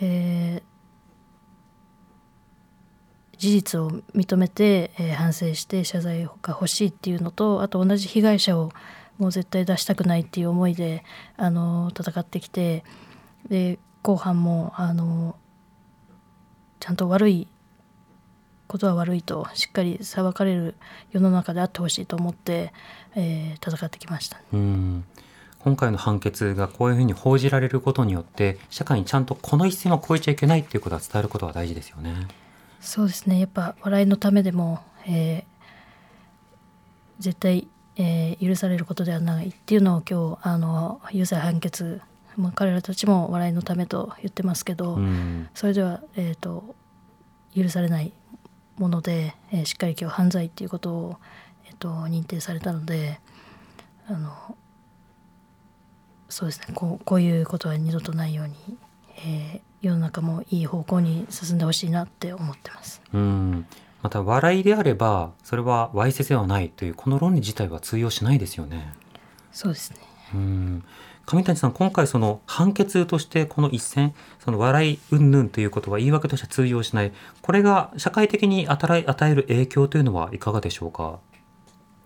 [0.00, 0.72] えー
[3.38, 8.70] 事実を認めて、えー反省して謝罪が欲しいっていうのとあと同じ被害者を
[9.18, 11.04] もう絶対出したくないっていう思いで
[11.36, 12.84] あの戦ってきて
[13.48, 15.36] で後半もあの
[16.80, 17.48] ちゃんと悪い
[18.66, 20.74] ことは悪いとしっかり裁かれる
[21.10, 22.72] 世の中であってほしいと思って、
[23.14, 24.40] えー戦ってきました。
[24.52, 25.04] うん。
[25.60, 32.26] 今回の判決がこういうふうに報じられることによって、社会にちゃんとこの一線は越えちゃいけないっていうことは伝えることが大事ですよね。
[32.80, 35.52] そうですねやっぱ笑いのためでも、えー
[37.20, 42.00] 絶対、えー許されることではないっていうのを今日あの有罪判決、
[42.36, 45.48] まあ、彼らたちも笑いのためと言ってますけど、うん。
[45.54, 46.74] それでは、えー、と
[47.54, 48.12] 許されない
[48.76, 51.16] もので、えーしっかり今日犯罪っていうことを、
[51.66, 53.20] えー、と認定されたので
[54.08, 54.56] あの
[56.28, 58.56] そうですねこうこういうことは二度とないように、
[59.26, 63.02] えー世の中もいい方向に進んでほしいなって思ってます。
[63.12, 63.66] うん。
[64.00, 68.92] また笑いであれば、それはわいせつではないという、この論理自体は通用しないですよね。
[69.50, 69.98] そうですね
[70.34, 70.84] うん
[71.24, 77.12] 上谷さん、今回その判決としてこの一線、その笑い云々ということは言い訳として通用しない。
[77.40, 81.20] これが社会的に与え与える影響というのはいかがでしょうか？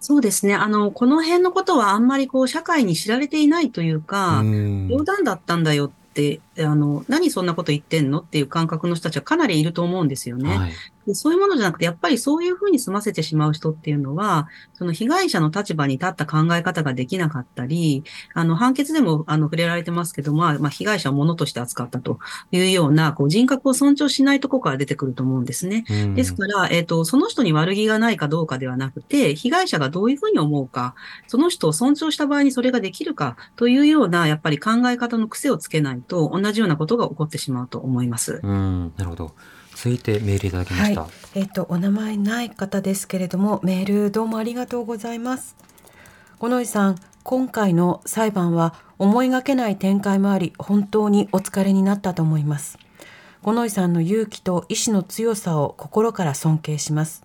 [0.00, 0.54] そうですね。
[0.54, 10.56] あの、この辺のことはあんまりこう、社会に知られていないというか、うん冗談だったんだよって、あの、何そんなこと言ってんのっていう感覚の人たちはかなりいると思うんですよね。
[10.56, 10.72] はい。
[11.06, 18.02] でそういうものじゃなくて、やっぱりそういうふうに済ませてしまう人っていうのは、その被害者の立場に立った考え方ができなかったり、
[18.34, 22.18] あの、判決でも、あの、触れられてますけど、まあ、まあ、被害者を物として扱ったと
[22.50, 25.84] いうような、こう、人格を尊重しないところから出てくると思うんですね。
[25.88, 30.94] うんですから、えっ、と、その人に悪気がないかどうかではなくて、被害者がどういうふうに思うか、
[31.28, 38.40] その人を尊重した場合にそれができるかというような、やっぱり考え方の癖をつけないと、同じようなことが起こってしまうと思います。
[38.42, 39.32] うん、なるほど。
[39.74, 45.56] 続いてメールいただきまはいした。、えっ、とお名前ない方ですけれどもメールどうもありがとうございます。
[46.38, 52.78] 五ノ井さん、今回の裁判は思いがけない展開もあり、本当にお疲れになったと思います。
[53.42, 57.24] 五ノ井さんの勇気と意志の強さを心から尊敬します。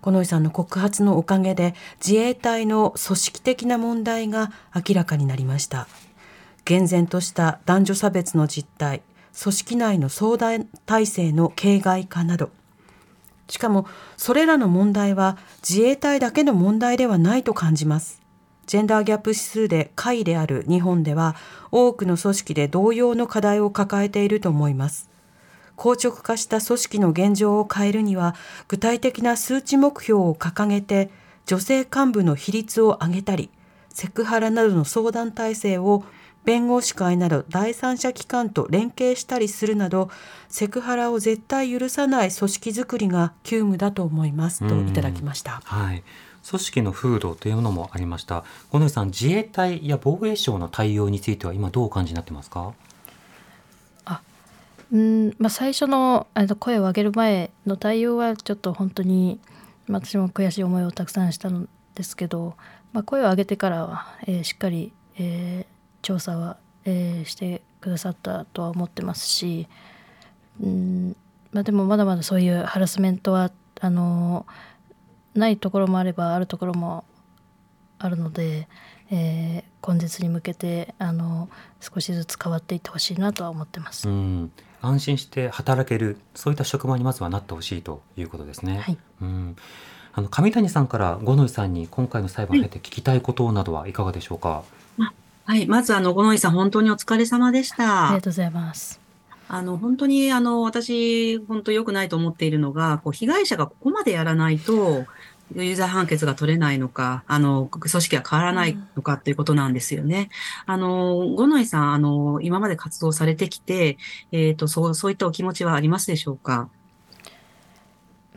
[0.00, 5.86] 五ノ井さんの告発のおかげで自衛隊の組織的な問題が明らかになりました。
[6.64, 9.02] 厳然とした男女差別の実態、
[9.40, 12.50] 組織内の相談体制の形骸化など、
[13.48, 15.36] しかもそれらの問題は
[15.68, 18.22] 自衛隊だけの問題ではないと感じます。
[18.66, 21.34] ジェンダーギャップ指数で下位である日本では
[21.72, 25.10] 多くの組織で同様の課題を抱えていると思います。
[25.76, 28.34] 硬直化した組織の現状を変えるには
[28.68, 31.10] 具体的な数値目標を掲げて
[31.44, 33.50] 女性幹部の比率を上げたり
[33.88, 36.04] セクハラなどの相談体制を
[36.44, 40.10] 弁護士会など第三者機関と連携したりするなど
[40.48, 45.60] セクハラを絶対許さない組織づくりが急務だと思いますといただきました。
[45.64, 46.02] はい。
[46.48, 48.44] 組織の風土というのもありました。
[48.70, 52.74] 五ノ井さん、自衛隊や防衛省の対応については今どうお感じになってますか？
[54.90, 59.40] うんまあ、最初のあの声を上げる前の対応はちょっと本当に
[59.86, 62.56] まあ私も悔しい思いをたくさんしたのですけど、
[62.92, 65.71] まあ、声を上げてからは、えーしっかり、えー
[66.02, 69.66] 調査は、えーしてくださったとは思ってますし、
[70.62, 71.16] うん
[71.52, 74.46] まあ、でもまだまだそういうハラスメントはあの
[75.34, 77.04] ないところもあればあるところも
[77.98, 78.68] あるので、
[79.10, 81.48] えー根絶に向けてあの
[81.80, 84.08] 少しずつ変わっていってほしいなとは思ってます。
[84.08, 84.52] うん。
[84.80, 88.78] 安心して働けるそういった職場にまずはなってほしいということですね。
[88.78, 89.56] はいうん。
[90.12, 94.62] あの上谷さんから五ノ井さんに今回の裁判を経て聞きたいことなどはいかがでしょうか？
[94.98, 95.12] はい。
[95.66, 98.20] まず、あの、五ノ井さん、本当にお疲れ様でしありたが。
[98.20, 99.00] とうございます。
[99.48, 105.04] あの、本当に、あの、私、本当良くないと思っているのが、こう、被害者がここまでやらないと、
[105.54, 110.30] 有罪判決が取れないのか、あの、組織が変わらないのかっていうことなんですよね。
[110.64, 113.98] あの、五ノ井さん、あの、今まで活動されてきて、
[114.30, 116.68] えっと、そう、そういったお気持ちはありますでしょうか？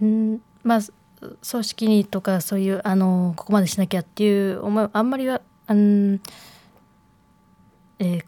[0.02, 0.80] うんまあ
[1.22, 6.20] 組織にとかそういうあのここまでしなきゃっていう思いはあんまりはあん、
[8.00, 8.26] えー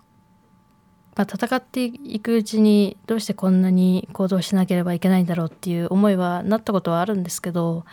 [1.16, 7.86] まあ、戦っていくうちにどうしてこんなに行動しなければいけないんだろうっていう思いはなったことはあるんですけど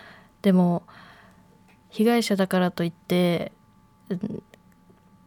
[0.43, 0.83] でも
[1.89, 3.53] 被害者だからといって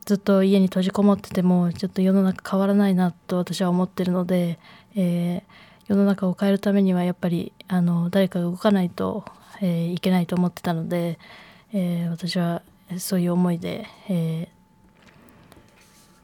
[0.05, 4.59] ずっと家に閉じこもっててもちょっと世の中変わらないなと私は思ってるので、
[4.95, 9.23] えー世の中を変えるためにはやっぱりあの誰かが動かないと、
[9.61, 11.17] えーいけないと思ってたので、
[11.71, 12.61] えー私は
[12.97, 14.56] そういう思いで、えー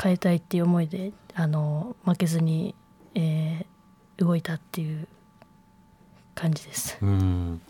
[0.04, 2.76] 変えたいっていう思いであの負けずに、
[3.16, 3.66] えー
[4.18, 5.08] 動いたっていう
[6.36, 6.98] 感じです。
[7.02, 7.62] うん。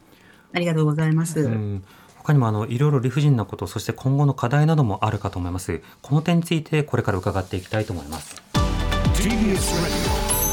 [0.54, 1.40] ありがとうございます。
[1.40, 1.84] うん
[2.18, 8.42] 他にもあのいろいろ理不尽なことそして今後の課題などもあるかと思いますこの点についてこれから伺っていきたいと思います
[9.14, 9.76] TBS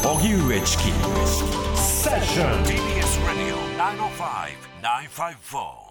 [0.03, 0.83] Radio 荻上チキ
[1.79, 3.55] セッション TBS Radio
[4.83, 5.90] 905-954.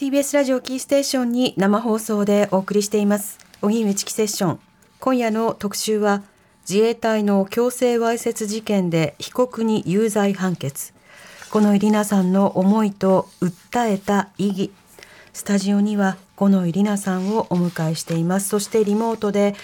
[0.00, 3.38] TBS ラジオキーステーションに生放送でお送りしています。
[3.60, 4.60] 荻上チキセッション。
[4.98, 6.22] 今夜の特集は
[6.66, 10.94] 自衛隊の強制わいせつ事件で被告に有罪判決。
[11.50, 14.72] 五ノ井里奈さんの思いと訴えた意義。
[15.34, 18.48] スタジオには五ノ井里奈さんをお迎えしています。
[18.48, 19.54] そしてリモートで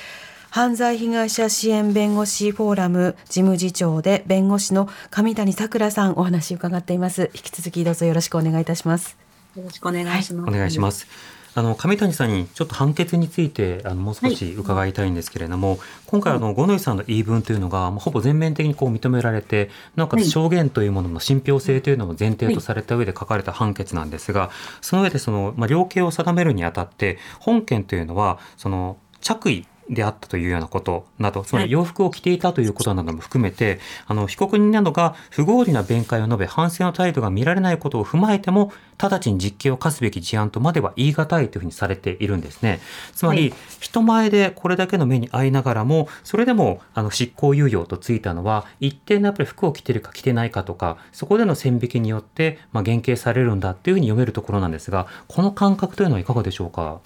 [0.50, 7.30] 犯罪被害者支援弁護士フォーラム事務次長で弁護士の上谷さくらさんお話を伺っています。
[7.32, 9.25] 引き続きどうぞよろしくお願いいたします。
[9.56, 10.48] よろしくお願いします。
[10.48, 10.90] お願いしま。
[10.90, 11.06] す。
[11.54, 24.50] あの上谷さんにちょっと判決についてあのもう少し伺いたいんですけれども、今回あの五ノ井さんの言い分というのが、まあほぼ全面的にこう認められてなおかつ証言というものの信憑性というのも前提とされた上で書かれた判決なんですが
[24.82, 42.80] その上でその、まあ、量刑を定めるにあたって本件というのはその着衣であったというようなことなど、つまり洋服を着ていたということなども含めて、あの、被告人などが不合理な弁解を述べ、反省の態度が見られないことを踏まえても、直ちに実刑を課すべき事案とまでは言い難いというふうにされているんですね。
[43.14, 57.00] つまり、はい人前でこれだけの目に遭いながらも、それでも、あの、執行猶予とついたのは、一定のやっぱり服を着てるか着てないかとか、そこでの線引きによって、まあ、減刑されるんだっていうふうに読めるところなんですが、この感覚というのはいかがでしょうか？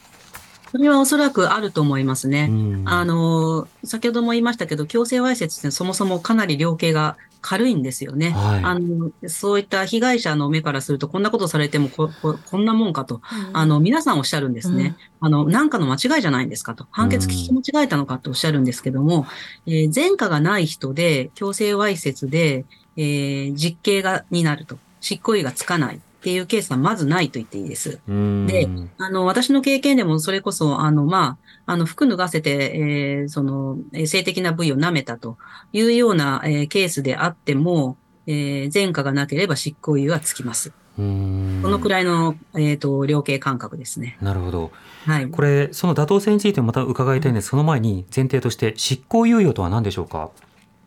[0.71, 2.47] それはおそらくあると思いますね。
[2.49, 8.31] うんあの、先ほども言いましたけど、強制わいせつってそもそもかなり量刑が軽いんですよね。
[8.31, 13.21] はいあの、そういった被害者の目からすると、こんなことされてもこ、ここんなもんかと、
[13.53, 14.97] あの、皆さんおっしゃるんですね。
[15.21, 16.87] あの、なんかの間違いじゃないんですかと。
[16.91, 19.27] 判決聞き間違えたのかとおっしゃるんですけども、
[19.67, 22.65] えー前科がない人で、強制わいせつで、
[22.97, 24.79] えー実刑が、になると。
[25.01, 27.99] 執行猶予がつかないっていうケースはまずないと言っていいです。
[28.07, 28.69] うんで
[28.99, 35.39] あの、私の経験でもそれこそ、あの、まあ、あの、服脱がせて、えーその、えー性的な部位を舐めたと
[35.73, 37.97] いうような、えーケースであっても、
[38.27, 40.73] えー前科がなければ執行猶予はつきます。
[40.99, 44.19] うんこのくらいの、えっ、と、量刑感覚ですね。
[44.21, 44.71] なるほど。
[45.07, 45.31] はい。
[45.31, 47.49] これ、その妥当性についてもまた伺いたいんです。
[47.49, 50.31] その前に前提として執行猶予とは何でしょうか？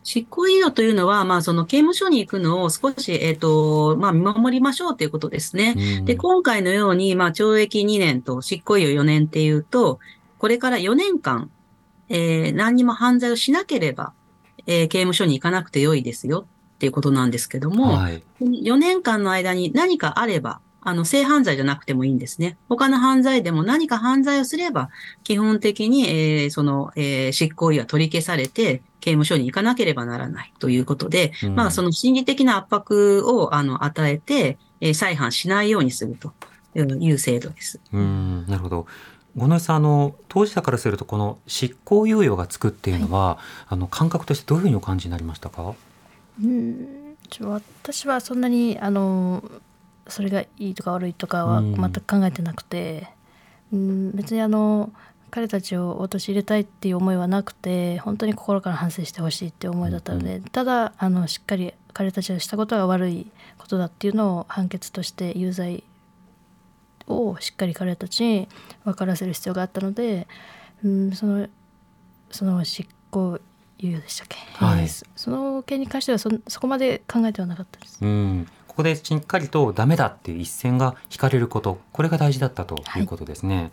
[0.04, 5.74] 執行猶予というのは、まあ、その刑務所に行くのを少し、えっ、と、まあ、見守りましょうということですね。
[5.98, 9.98] うんで、今回のように、まあ、懲役2年と執行猶予4年っていうと、
[10.38, 11.50] これから4年間、
[12.10, 14.12] えー何にも犯罪をしなければ、
[14.66, 18.22] えー刑務所に行かなくてよいですよっていうことなんですけども、はい。
[18.42, 22.58] 4年間の間に何かあれば、あの、性犯罪じゃなくてもいいんですね。
[22.68, 24.90] 他の犯罪でも何か犯罪をすれば、
[25.22, 31.54] 基本的に、えーその、えー執行猶予は取り消されて、刑務所に行かなければならないということで、うん。
[31.54, 36.32] まあ、その心理的な圧迫を、あの、与えて、えー再犯しないようにすると
[36.74, 37.80] いう制度です。
[37.92, 38.86] うん、なるほど。
[39.36, 43.38] 五ノ井さん、あの、当事者からすると、この執行猶予がつくっていうのは、
[43.68, 45.74] あの、感覚としてどういうふうにお感じになりましたか？
[46.42, 47.16] うん。
[47.30, 49.42] ちょ私はそんなにあの
[50.08, 51.74] それがいいとか悪いとかはうん。
[51.74, 53.08] 全く考えてなくて、
[53.72, 54.92] うん、別にあの
[55.34, 63.26] 彼たちを陥れたいっていう思いはなくて本当に心から反省してほしいっていう思いだったので、ただあのしっかり彼たちがしたことが悪い
[63.58, 65.82] ことだっていうのを判決として有罪
[67.08, 68.48] をしっかり彼たちに
[68.84, 70.28] 分からせる必要があったので、
[70.84, 71.48] うん、その
[72.30, 73.40] その執行
[73.82, 77.98] 猶予でしたっけ、はいえーそその件に関してはそそこまで考えてはなかったです。
[78.00, 78.46] うん。
[78.68, 83.72] ここでしっかりとダメだっていう一線が引かれること、これが大事だったということですね。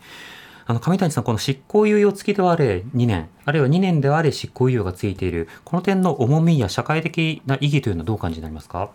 [0.66, 8.90] あの、上谷さん、この執行猶予付きではあれ2年、あるいは2年ではあれ執行猶予がついている、この点の重みや社会的な意義というのはどうお感じになりますか？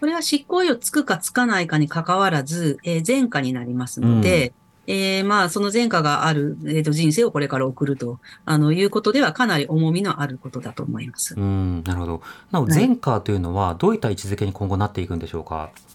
[0.00, 4.52] これは執行猶予つくかつかないかに関わらず、えー前科になりますので、
[4.86, 11.34] えーまあ、その前科がある、えーと人生をこれから送ると、あの、いうことではかなり重みのあることだと思います。
[11.36, 12.22] うん、なるほど。
[12.50, 12.74] なお、はい。
[12.74, 15.70] 前科というのはどういった位置づけに今後なっていくんでしょうか？
[15.76, 15.89] え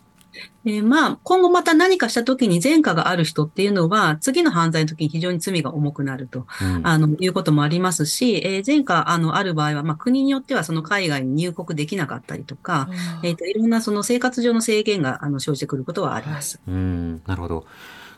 [0.66, 12.90] ーまあ、今後また何かした時に前科がある人っていうのは、次の犯罪の時に非常に罪が重くなると、うんあの、いうこともありますし、えー前科、あの、ある場合は、まあ、国によってはその海外に入国できなかったりとか、
[13.24, 16.60] えっと、いろんなその生活上の制限が、あの、生じてくることはあります。
[16.68, 17.66] うん、なるほど。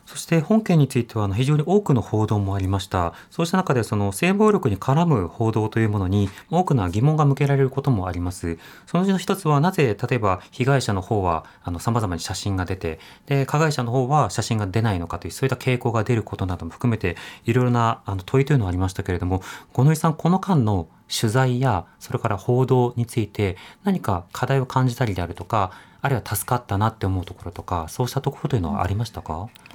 [0.08, 3.12] そして本件については非常に多くの報道もありました。
[3.30, 8.56] そうした中でその性暴力に絡む報道というものに多くの疑問が向けられることもあります。
[8.86, 19.42] そのうちの一つはなぜ例えば被害者の方はあの様々に写真が出て、で、加害者の方は写真が出ないのかというそういった傾向が出ることなども含めていろいろなあの問いというのがありましたけれども、
[19.74, 29.67] 五ノ井さんこの間の取材やそれから報道について何か課題を感じたりであるとか、あるいは助かったなって思うところとか、そうしたところというのはありましたか、うん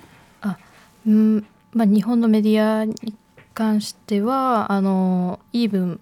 [1.08, 2.96] うんまあ、日本のメディアに
[3.54, 6.00] 関してはあのいい分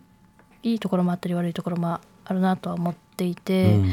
[0.64, 3.90] いいところもあったり悪いところもあるなとは思っていて、うん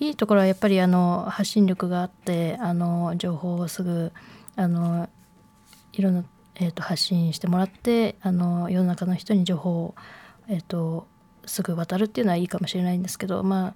[0.00, 4.12] いいところはやっぱりあの発信力があってあの情報をすぐ
[4.56, 5.08] あの
[5.92, 6.24] いろんな、
[6.56, 9.94] えー、と発信してもらってあの世の中の人に情報を、
[10.48, 11.06] えー、と
[11.44, 13.74] すぐ渡るっていうのはいいかもしれないんですけどま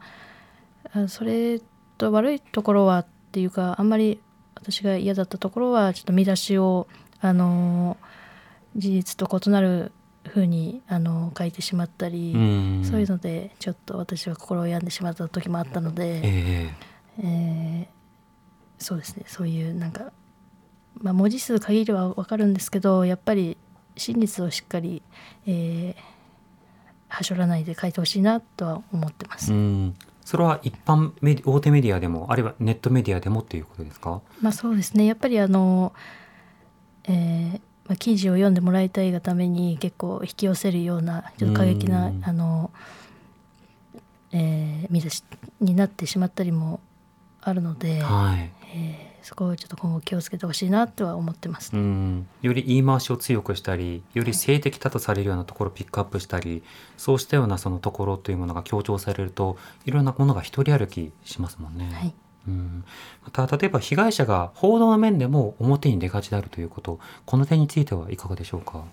[0.93, 1.61] あそれ
[1.99, 4.21] と悪いところはっていうかあんまり
[4.63, 6.87] 私が嫌だったところはちょっと見出しを
[7.21, 7.97] あの
[8.77, 9.93] 事実と異なる
[10.27, 12.85] 風にあの書いてしまったり、うん。
[12.85, 16.75] そういうのでちょっと私は心を病んでしまった時もあったので、え
[17.19, 17.23] え。
[17.23, 17.87] ー
[18.83, 19.25] そうですね。
[19.27, 20.13] そういうなんか、
[20.99, 23.59] まあ、文字数限りは分かるんですけどやっぱり
[23.97, 25.03] 真実をしっかり、
[25.47, 26.21] えー
[27.11, 29.53] はしょらないで書いてほしいなとは思ってます。
[29.53, 29.97] えうん
[30.31, 34.21] それは一般メディ大手メディアでもあるいはネットメディアでもっていうことですか？
[34.41, 35.05] まあそうですね。
[35.05, 35.93] やっぱりあの、
[37.05, 42.23] えーまあ、記事を読んでもらいたいがために結構引き寄せるようなちょっと過激なうん。
[42.25, 42.71] あの、
[44.31, 45.25] えー見出し
[45.61, 46.79] になってしまったりも
[47.43, 48.51] あるので、はい。
[48.75, 51.77] えーそこをちょっと今後気をつけてほしいなとは思ってますう。
[51.79, 56.63] んより言い回しを強くしたりより性的だとされるようなところをピックアップしたり
[56.97, 61.91] そうしたようなそのところというものが強調されるといろんなものが一人歩きしますもんね。
[61.93, 62.15] はい
[62.49, 62.85] うん、
[63.23, 68.85] また例えば被害者が報道の面でも表に出がちであるということこの点についてはいかがでしょうか？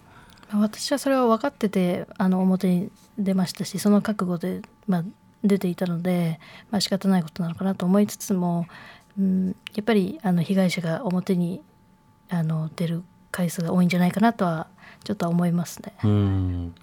[0.51, 5.03] まあ私はそれは分かっててあの表に出ましたしその覚悟で、まあ、
[5.43, 6.39] 出ていたので、
[6.71, 8.67] まあ仕方ないことなのかなと思いつつも、
[9.19, 11.61] うん、やっぱりあの被害者が表に
[12.29, 14.67] あの出る回数が多いんじゃないかなとは
[15.03, 15.93] ちょっとは思いますね。
[16.03, 16.75] うん。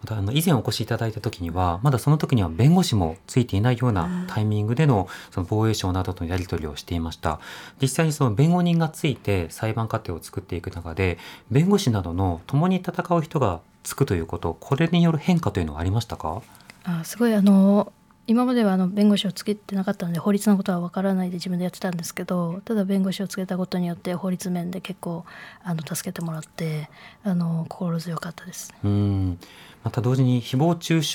[0.00, 7.40] またあの以前お越しいただいた時にはまだその時には弁護士もついていないようなタイミングでのその防衛省などとのやり取りをしていました。
[7.82, 11.18] 実際にその弁護人がついて裁判過程を作っていく中で
[11.50, 16.42] 弁護士などの共に戦う人がつくということこれによる変化というのはありましたか？
[16.84, 17.92] あすごいあの
[18.28, 25.24] 今まではあの弁護士をつけてなかったので法律のことは分からないで自分でやってたんですけどただ弁護士をつけたことによって法律面で結構
[25.64, 26.90] あの助けてもらって
[27.24, 28.74] あの心強かったです。
[28.84, 29.38] うん。
[29.82, 31.14] また同時に誹謗中傷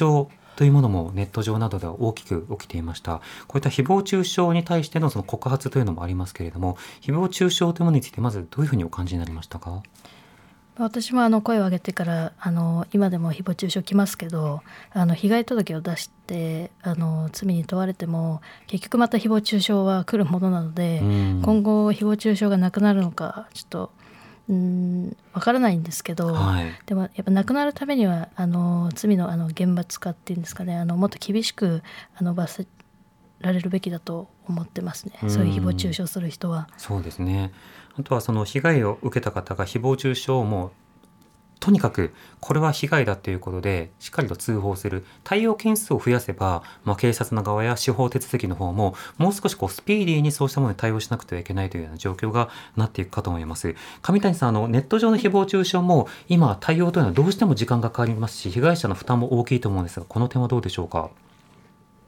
[0.55, 3.22] というものもネット上などでは大きく起きていました。
[3.47, 9.84] こういった誹謗中傷に対してのその告発というのもありますけれども誹謗中傷というものについてまずどういうふうにお感じになりましたか？
[10.78, 14.61] 私もあの声を上げてからあの今でも誹謗中傷来ますけど
[14.91, 23.91] あの被害届を出してあの罪に問われても結局また誹謗中傷は来るものなので、うん今後誹謗中傷がなくなるのかちょっと
[24.49, 31.84] うんわからないんですけど、はいでもやっぱなくなるためにはあの罪のあの厳罰化っていうんですかねあのもっと厳しく
[32.15, 32.67] あの罰せ
[33.39, 36.67] られるべきだと思ってますね、うんそういう誹謗中傷する人は。
[36.78, 37.51] そうですね。
[37.98, 40.72] あとはその被害を受けた方が誹謗中傷をもう
[41.60, 45.06] とにかくこれは被害だということでしっかりと通報する。
[45.24, 53.76] 対応件数を増やせば、まあ、警察の側や司法手続きの方ももう少しこうスピーディーにそうしたものに対応しなくてはいけないというような状況がなっていくかと思います。
[54.02, 61.12] 上谷さんあのネット上の誹謗中傷も今対応というのはどうしても時間がかかりますし被害者の負担も大きいと思うんですがこの点はどうでしょうか？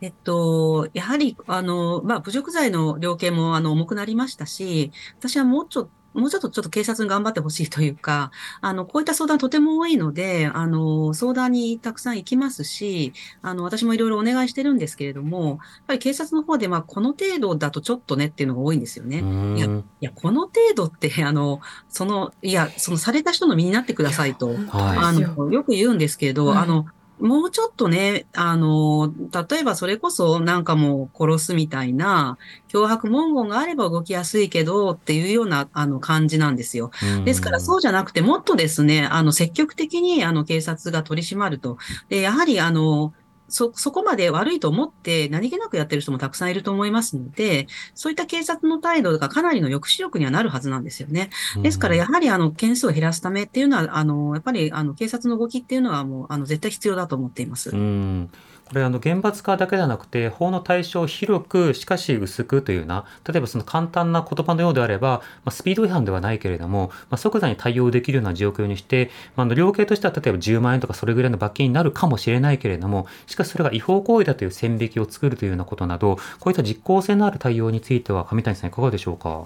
[0.01, 8.31] えっと、やはり、あの、まあ、侮辱罪の量刑も、あの、重くなりましたし、私はもうちょっと、もうちょっとちょっと警察に頑張ってほしいというか、
[8.61, 19.17] あの、こういった相談とても多いので、あの、相談にたくさん行きますし、あの、私もいろいろお願いしてるんですけれども、やっぱり警察の方で、まあ、この程度だとちょっとねっていうのが多いんですよね。
[19.57, 24.97] いや、いや、この程度って、あの、その、いや、そのされた人の身になってくださいと、はい。
[24.97, 26.57] あの、よく言うんですけど、はい。
[26.59, 26.85] あの、
[27.19, 29.13] もうちょっとね、あの、
[29.49, 32.37] 例えばそれこそなんかもう殺すみたいな
[32.67, 36.91] 脅迫文言があれば動きやすいけどっていうようなあの感じなんですよ。
[37.23, 41.77] ですからそうじゃなくてもっとですね、あの積極的にあの警察が取り締まると。
[42.09, 43.13] で、やはりあの、
[43.47, 51.29] そ、そこまで悪いと思って何気なくやってる人もたくさんいると思いますので、そういった警察の態度がかなりの抑止力にはなるはずなんですよね。
[51.61, 57.71] ですから、やはり、あの、件数を減らすためっていうのは、あの、やっぱり、あの、警察の動きっていうのはもう、あの、絶対必要だと思っています。
[57.71, 58.29] うん
[58.67, 79.45] これあの厳罰化だけではなくて法の対象を広くしかし薄くというような例えばその簡単な言葉のようであれば、まあ、スピード違反ではないけれども、まあ、即座に対応できるような状況にして、まあ、の量刑としては例えば10万円とかそれぐらいの罰金になるかもしれないけれどもしかしそれが違法行為だという線引きを作るというようなことなどこういった実効性のある対応については上谷さんいかがでしょうか？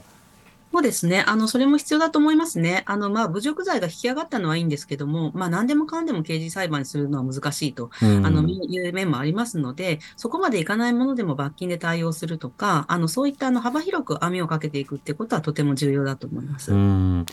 [0.72, 1.24] そうですね。
[1.28, 2.84] あの、それも必要だと思いますね。
[2.86, 16.72] あの、まあ、侮辱罪が引き上がったのはいいんですけども、まあ、何でもかんでも刑事裁判にするのは難しいと、うんあの、いう面もありますので、そこまでいかないものでも罰金で対応するとか、あの、そういったあの、幅広く網をかけていくってことはとても重要だと思います。
[16.72, 17.26] うん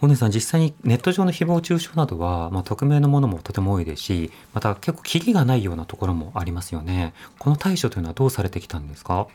[0.00, 9.28] 本根さん実際にネット上の誹謗中傷などは、まあ、匿名のものもとても多いですしまた結構キリがないようなところもありますよねこの対処というのはどうされてきたんですか？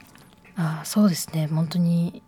[0.58, 2.22] あそうですね本当に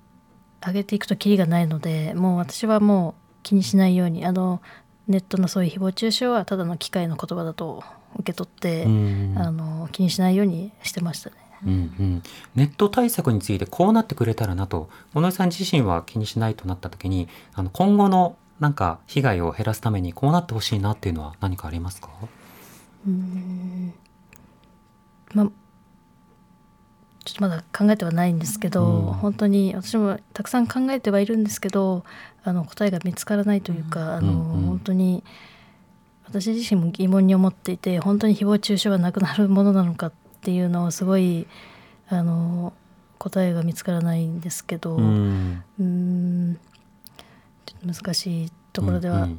[0.65, 4.61] 上げていくとキリがないのでもう私はもう気にしないようにあの
[5.07, 7.83] ネットのそういう誹謗中傷はただの機械の言葉だと
[8.15, 9.35] 受け取って、うん。
[9.37, 11.35] あの気にしないようにしてましたね。
[11.63, 12.23] うんうん、
[12.55, 22.09] ネット対策についてこうなってくれたらなと小野井さん自身は気にしないとなった時にあの今後のなんか被害を減らすためにこうなってほしいなっていうのは何かありますか？
[23.05, 23.93] うん
[25.33, 25.45] まあ
[27.25, 29.13] ちょっとまだ考えてはないんですけど、うん。
[29.13, 32.03] 本当に私もたくさん考えてはいるんですけど
[32.43, 34.53] あの答えが見つからないというか、あのうん。
[34.53, 34.65] うん。
[34.65, 35.23] 本当に
[36.25, 41.47] 私自身も疑問に思っていて本当に誹謗中傷はなくなるものなのかっていうのをすごい
[42.07, 42.73] あの
[43.17, 45.63] 答えが見つからないんですけど、うん。
[45.79, 46.59] うーん
[47.85, 49.29] 難しいところでは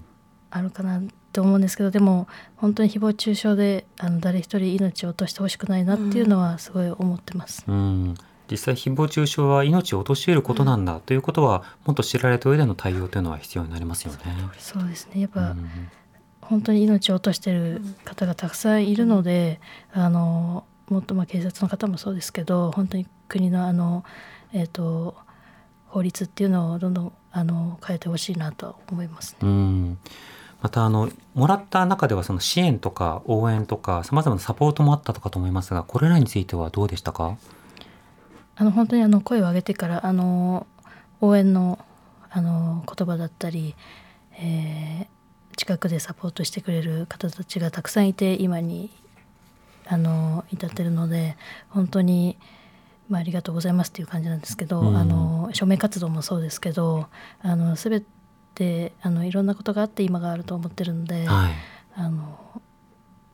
[0.51, 1.01] あるかな
[1.33, 2.26] と思うんですけどでも
[2.57, 7.64] 本当に誹謗中傷であの誰一人命を落としてほしくないなっていうのはすごい思ってます。
[7.66, 8.14] うん
[8.51, 14.18] 実際誹謗中傷は命を陥れることなんだということはもっと知られた上での対応というのは必要になりますよね。
[14.59, 15.68] そうですねやっぱ、うん
[16.51, 19.61] 本当に命を落としてる方がたくさんいるので、
[19.93, 24.03] あのもっとまあ警察の方もそうですけど本当に国のあの、
[24.53, 25.14] えー、と
[25.87, 29.39] 法律っていうのをどんどんあの変えてほしいなとは思いますね。
[29.43, 29.99] うん
[30.63, 37.37] またあのもらった中ではその支援とか応援とかさまざまなサポートもあったとかと思いますがこれらについてはどうでしたか？
[38.57, 40.67] あの本当にあの声を上げてからあの
[41.21, 41.79] 応援の
[42.31, 43.75] あの言葉だったり、
[44.39, 45.21] えー
[45.57, 48.89] 近くでサポートしてくれる方たちがたくさんいて今に
[49.87, 51.37] あの至ってるので
[51.69, 52.39] 本当に、
[53.11, 54.97] まあ、ありがとうございますっていう感じなんですけど、うん。
[54.97, 57.09] あの署名活動もそうですけど
[57.43, 58.07] あの全て
[59.03, 61.53] あのいろんなことがあって今があると思ってるので、はい。
[61.95, 62.39] あの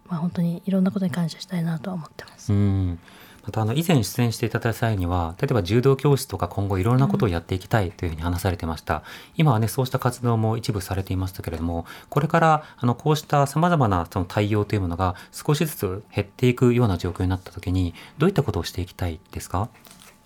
[0.09, 2.53] まあ、本当にいろんなことに感謝したいなとは思ってます。
[2.53, 2.99] うん。
[3.45, 9.05] またあの以前出演していただいた際には例えば柔道教室とか今後いろんなことをやっていきたいというふうに話されてました、
[9.37, 19.69] 今はねそうした活動も一部されていましたけれどもこれからあのこうしたさまざまなその対応というものが少しずつ減っていくような状況になった時にどういったことをしていきたいですか？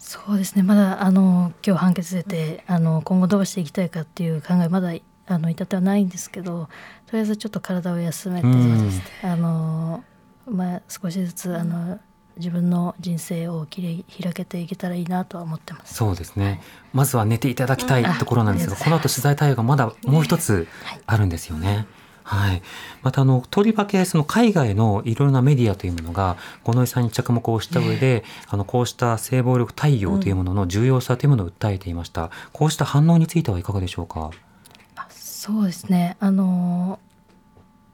[0.00, 0.62] そうですね。
[0.62, 4.94] まだあの今日判決出てあの今後どうしていきたいかっていう考えまだ
[5.26, 6.68] あの至ってはないんですけど
[7.06, 8.90] とりあえずちょっと体を休めて、うん。
[9.22, 10.02] あの
[10.46, 12.00] まあ、少しずつあの
[12.38, 15.94] 自分の人生をきれい開けていけたらいいなとは思ってます。
[15.94, 20.66] そうですね、まずは寝ていただきたいところなんですが、うんあこの後取材対応がまだもう一つ
[21.06, 21.74] あるんですよね。
[21.74, 21.86] はい、
[23.02, 34.30] またあのとりわけその海外のいろいろなメディアというものが五ノ井さんに着目をした上で、あのこうした性暴力対応というものの重要さというものを訴えていました、こうした反応についてはいかがでしょうか？
[35.10, 36.16] そうですね。
[36.20, 36.98] あの、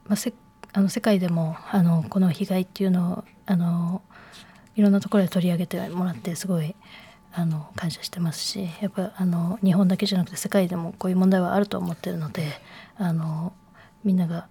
[0.07, 0.33] まあ、せ
[0.73, 4.03] あの世界でもあのこの被害っていうのをあの
[4.75, 6.75] いろんなところで取り上げてもらってすごい
[7.33, 12.45] あの感謝してますしやっぱあの日本だけじゃなくて世界でもこういう問題はあると思ってるので
[12.99, 13.53] あの
[14.07, 14.47] みんなが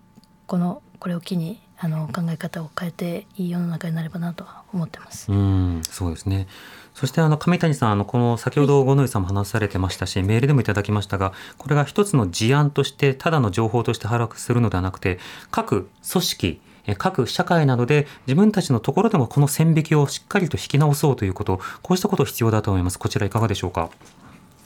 [0.47, 5.32] このこれを機にあの考え方を変えていい世の中になればなとは思ってます。
[5.32, 6.47] うん、そうですね。
[6.93, 15.20] そしてあの上谷さん、あのこの先ほど五ノ井さんも話されてましたし、メールでもいただきましたが、これが一つの事案として、ただの情報として把握するのではなくて、
[15.51, 22.99] 各組織、え各社会などで自分たちのところでもこの線引きをしっかりと引き直そうということ、こうしたこと必要だと思います。
[22.99, 23.89] こちらいかがでしょうか？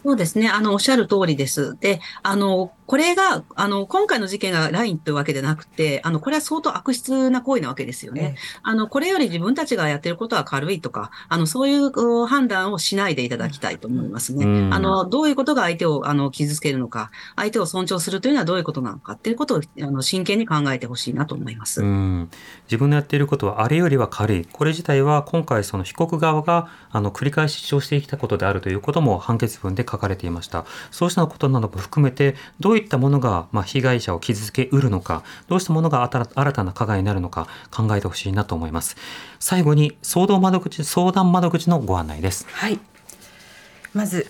[0.04, 0.48] そうですね。
[0.48, 1.78] あの、おっしゃる通りです。
[1.80, 8.36] で、あの、これが、あの、今回の事件が LINE というわけでなくて、あの、これは相当悪質な行為なわけですよね。
[8.64, 14.44] あの、これより自分たちがやってることは軽いとか、あの、そういう判断をしないでいただきたいと思いますね。
[14.44, 21.84] うんあの、どういうことが相手を、あの、傷つけるのか、相手を尊重するというのはどういうことなのかっていうことを、あの、真剣に考えてほしいなと思います。
[21.84, 22.32] うん、
[22.64, 24.48] 自分のやっていることはあれよりは軽い。
[24.52, 30.66] これ自体は今回その被告側があの繰り返し主張してきたことであるということも判決文で書かれていました。
[30.90, 38.96] そうしたことなども含めてどういったものがまあ被害者を傷つけうるのか、どうしたものが新新たな加害になるのか考えてほしいなと思います。
[39.40, 42.48] 最後に相談窓口相談窓口のご案内です。
[42.52, 42.80] はい。
[43.94, 44.28] まず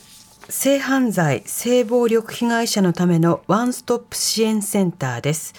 [0.50, 5.54] 性犯罪性暴力被害者のためのワンストップ支援センターです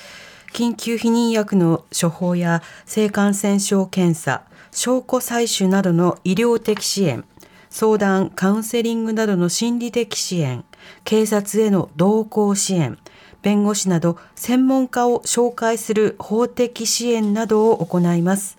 [0.52, 7.24] 緊急避妊薬の処方や性感染症検査証拠採取などの医療的支援
[7.68, 10.64] 相談カウンセリングなどの心理的支援
[11.04, 12.98] 警察への同行支援
[13.42, 18.58] 弁護士など専門家を紹介する法的支援などを行います。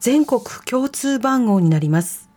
[0.00, 2.28] 全国共通番号になります。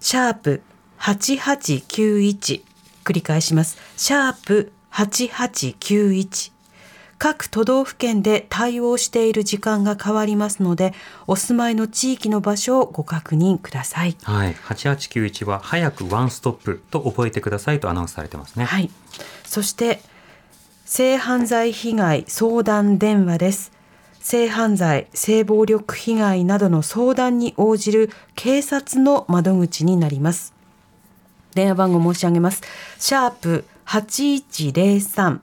[0.00, 0.62] シャープ
[0.98, 2.62] 8891
[3.04, 3.78] 繰り返します。
[3.96, 6.52] シャープ8891
[7.22, 10.92] 各都道府県で対応している時間が変わりますので、
[11.28, 14.16] お住まいの地域の場所をご確認ください。
[14.24, 18.64] はい、8891は早くワンストップと覚えてくださいとアナウンスされてますね。
[18.64, 18.90] はい。
[19.44, 20.02] そして、
[20.84, 23.70] 性犯罪被害相談電話です。
[24.18, 30.54] 性犯罪、性暴力被害などの相談に応じる警察の窓口になります。
[31.54, 32.62] 電話番号申し上げます。
[32.98, 35.38] シャープ8103。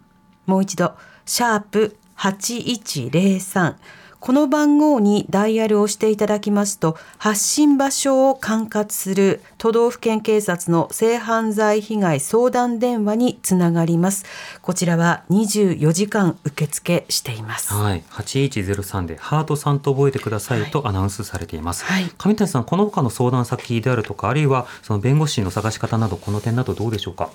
[0.46, 0.94] もう一度、
[1.30, 3.76] シャープ8103。
[4.20, 14.26] この番号にダイヤルをしていただきますと、発信場所を管轄する都道府県警察の性犯罪被害相談電話につながります。
[14.64, 17.76] こちらは24時間受付しています。
[17.76, 21.86] はい、8103でハートさんと覚えてくださいとアナウンスされています。
[21.86, 27.30] はい上谷さん、この他の相談先であるとか、あるいはその弁護士の探し方など、この点などどうでしょうか？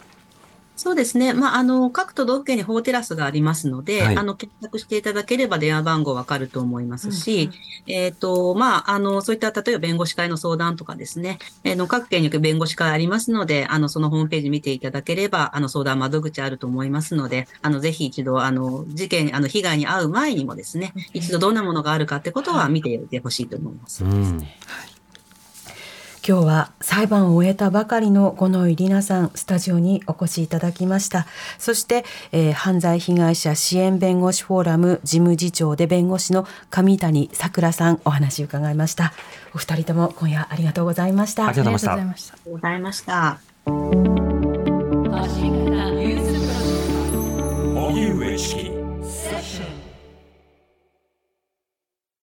[0.76, 1.34] そうですね。
[1.34, 4.16] まあ、あの、各都道府県に法テラスがありますので、はい。
[4.16, 7.50] あの、検索していただければ電話番号わかると思いますし、
[7.86, 24.04] えっ、と、まあ、あの、そういった、例えば弁護士会の相談とかですね、えーの、各県に弁護士会ありますので、あの、そのホームページ見ていただければ、あの、相談窓口あると思いますので、あの、ぜひ一度、あの、事件、あの、被害に遭う前にもですね、一度どんなものがあるかってことは見ていてほしいと思います。
[24.04, 24.44] うん
[26.26, 31.26] 今日は裁判を終えたばかりの五ノ井里奈さんスタジオにお越しいただきました。
[31.58, 39.12] そして、えー犯罪被害者支援弁護士フォーラム事務次長で弁護士の上谷さくらさんお話伺いました。
[39.54, 41.48] お二人とも今夜ありがとうございました。
[41.48, 42.34] ありがとうございました。
[42.34, 43.14] ありがとうございました。
[43.14, 44.32] ありがとうございま
[45.28, 46.74] した。
[47.76, 48.73] 荻上チキ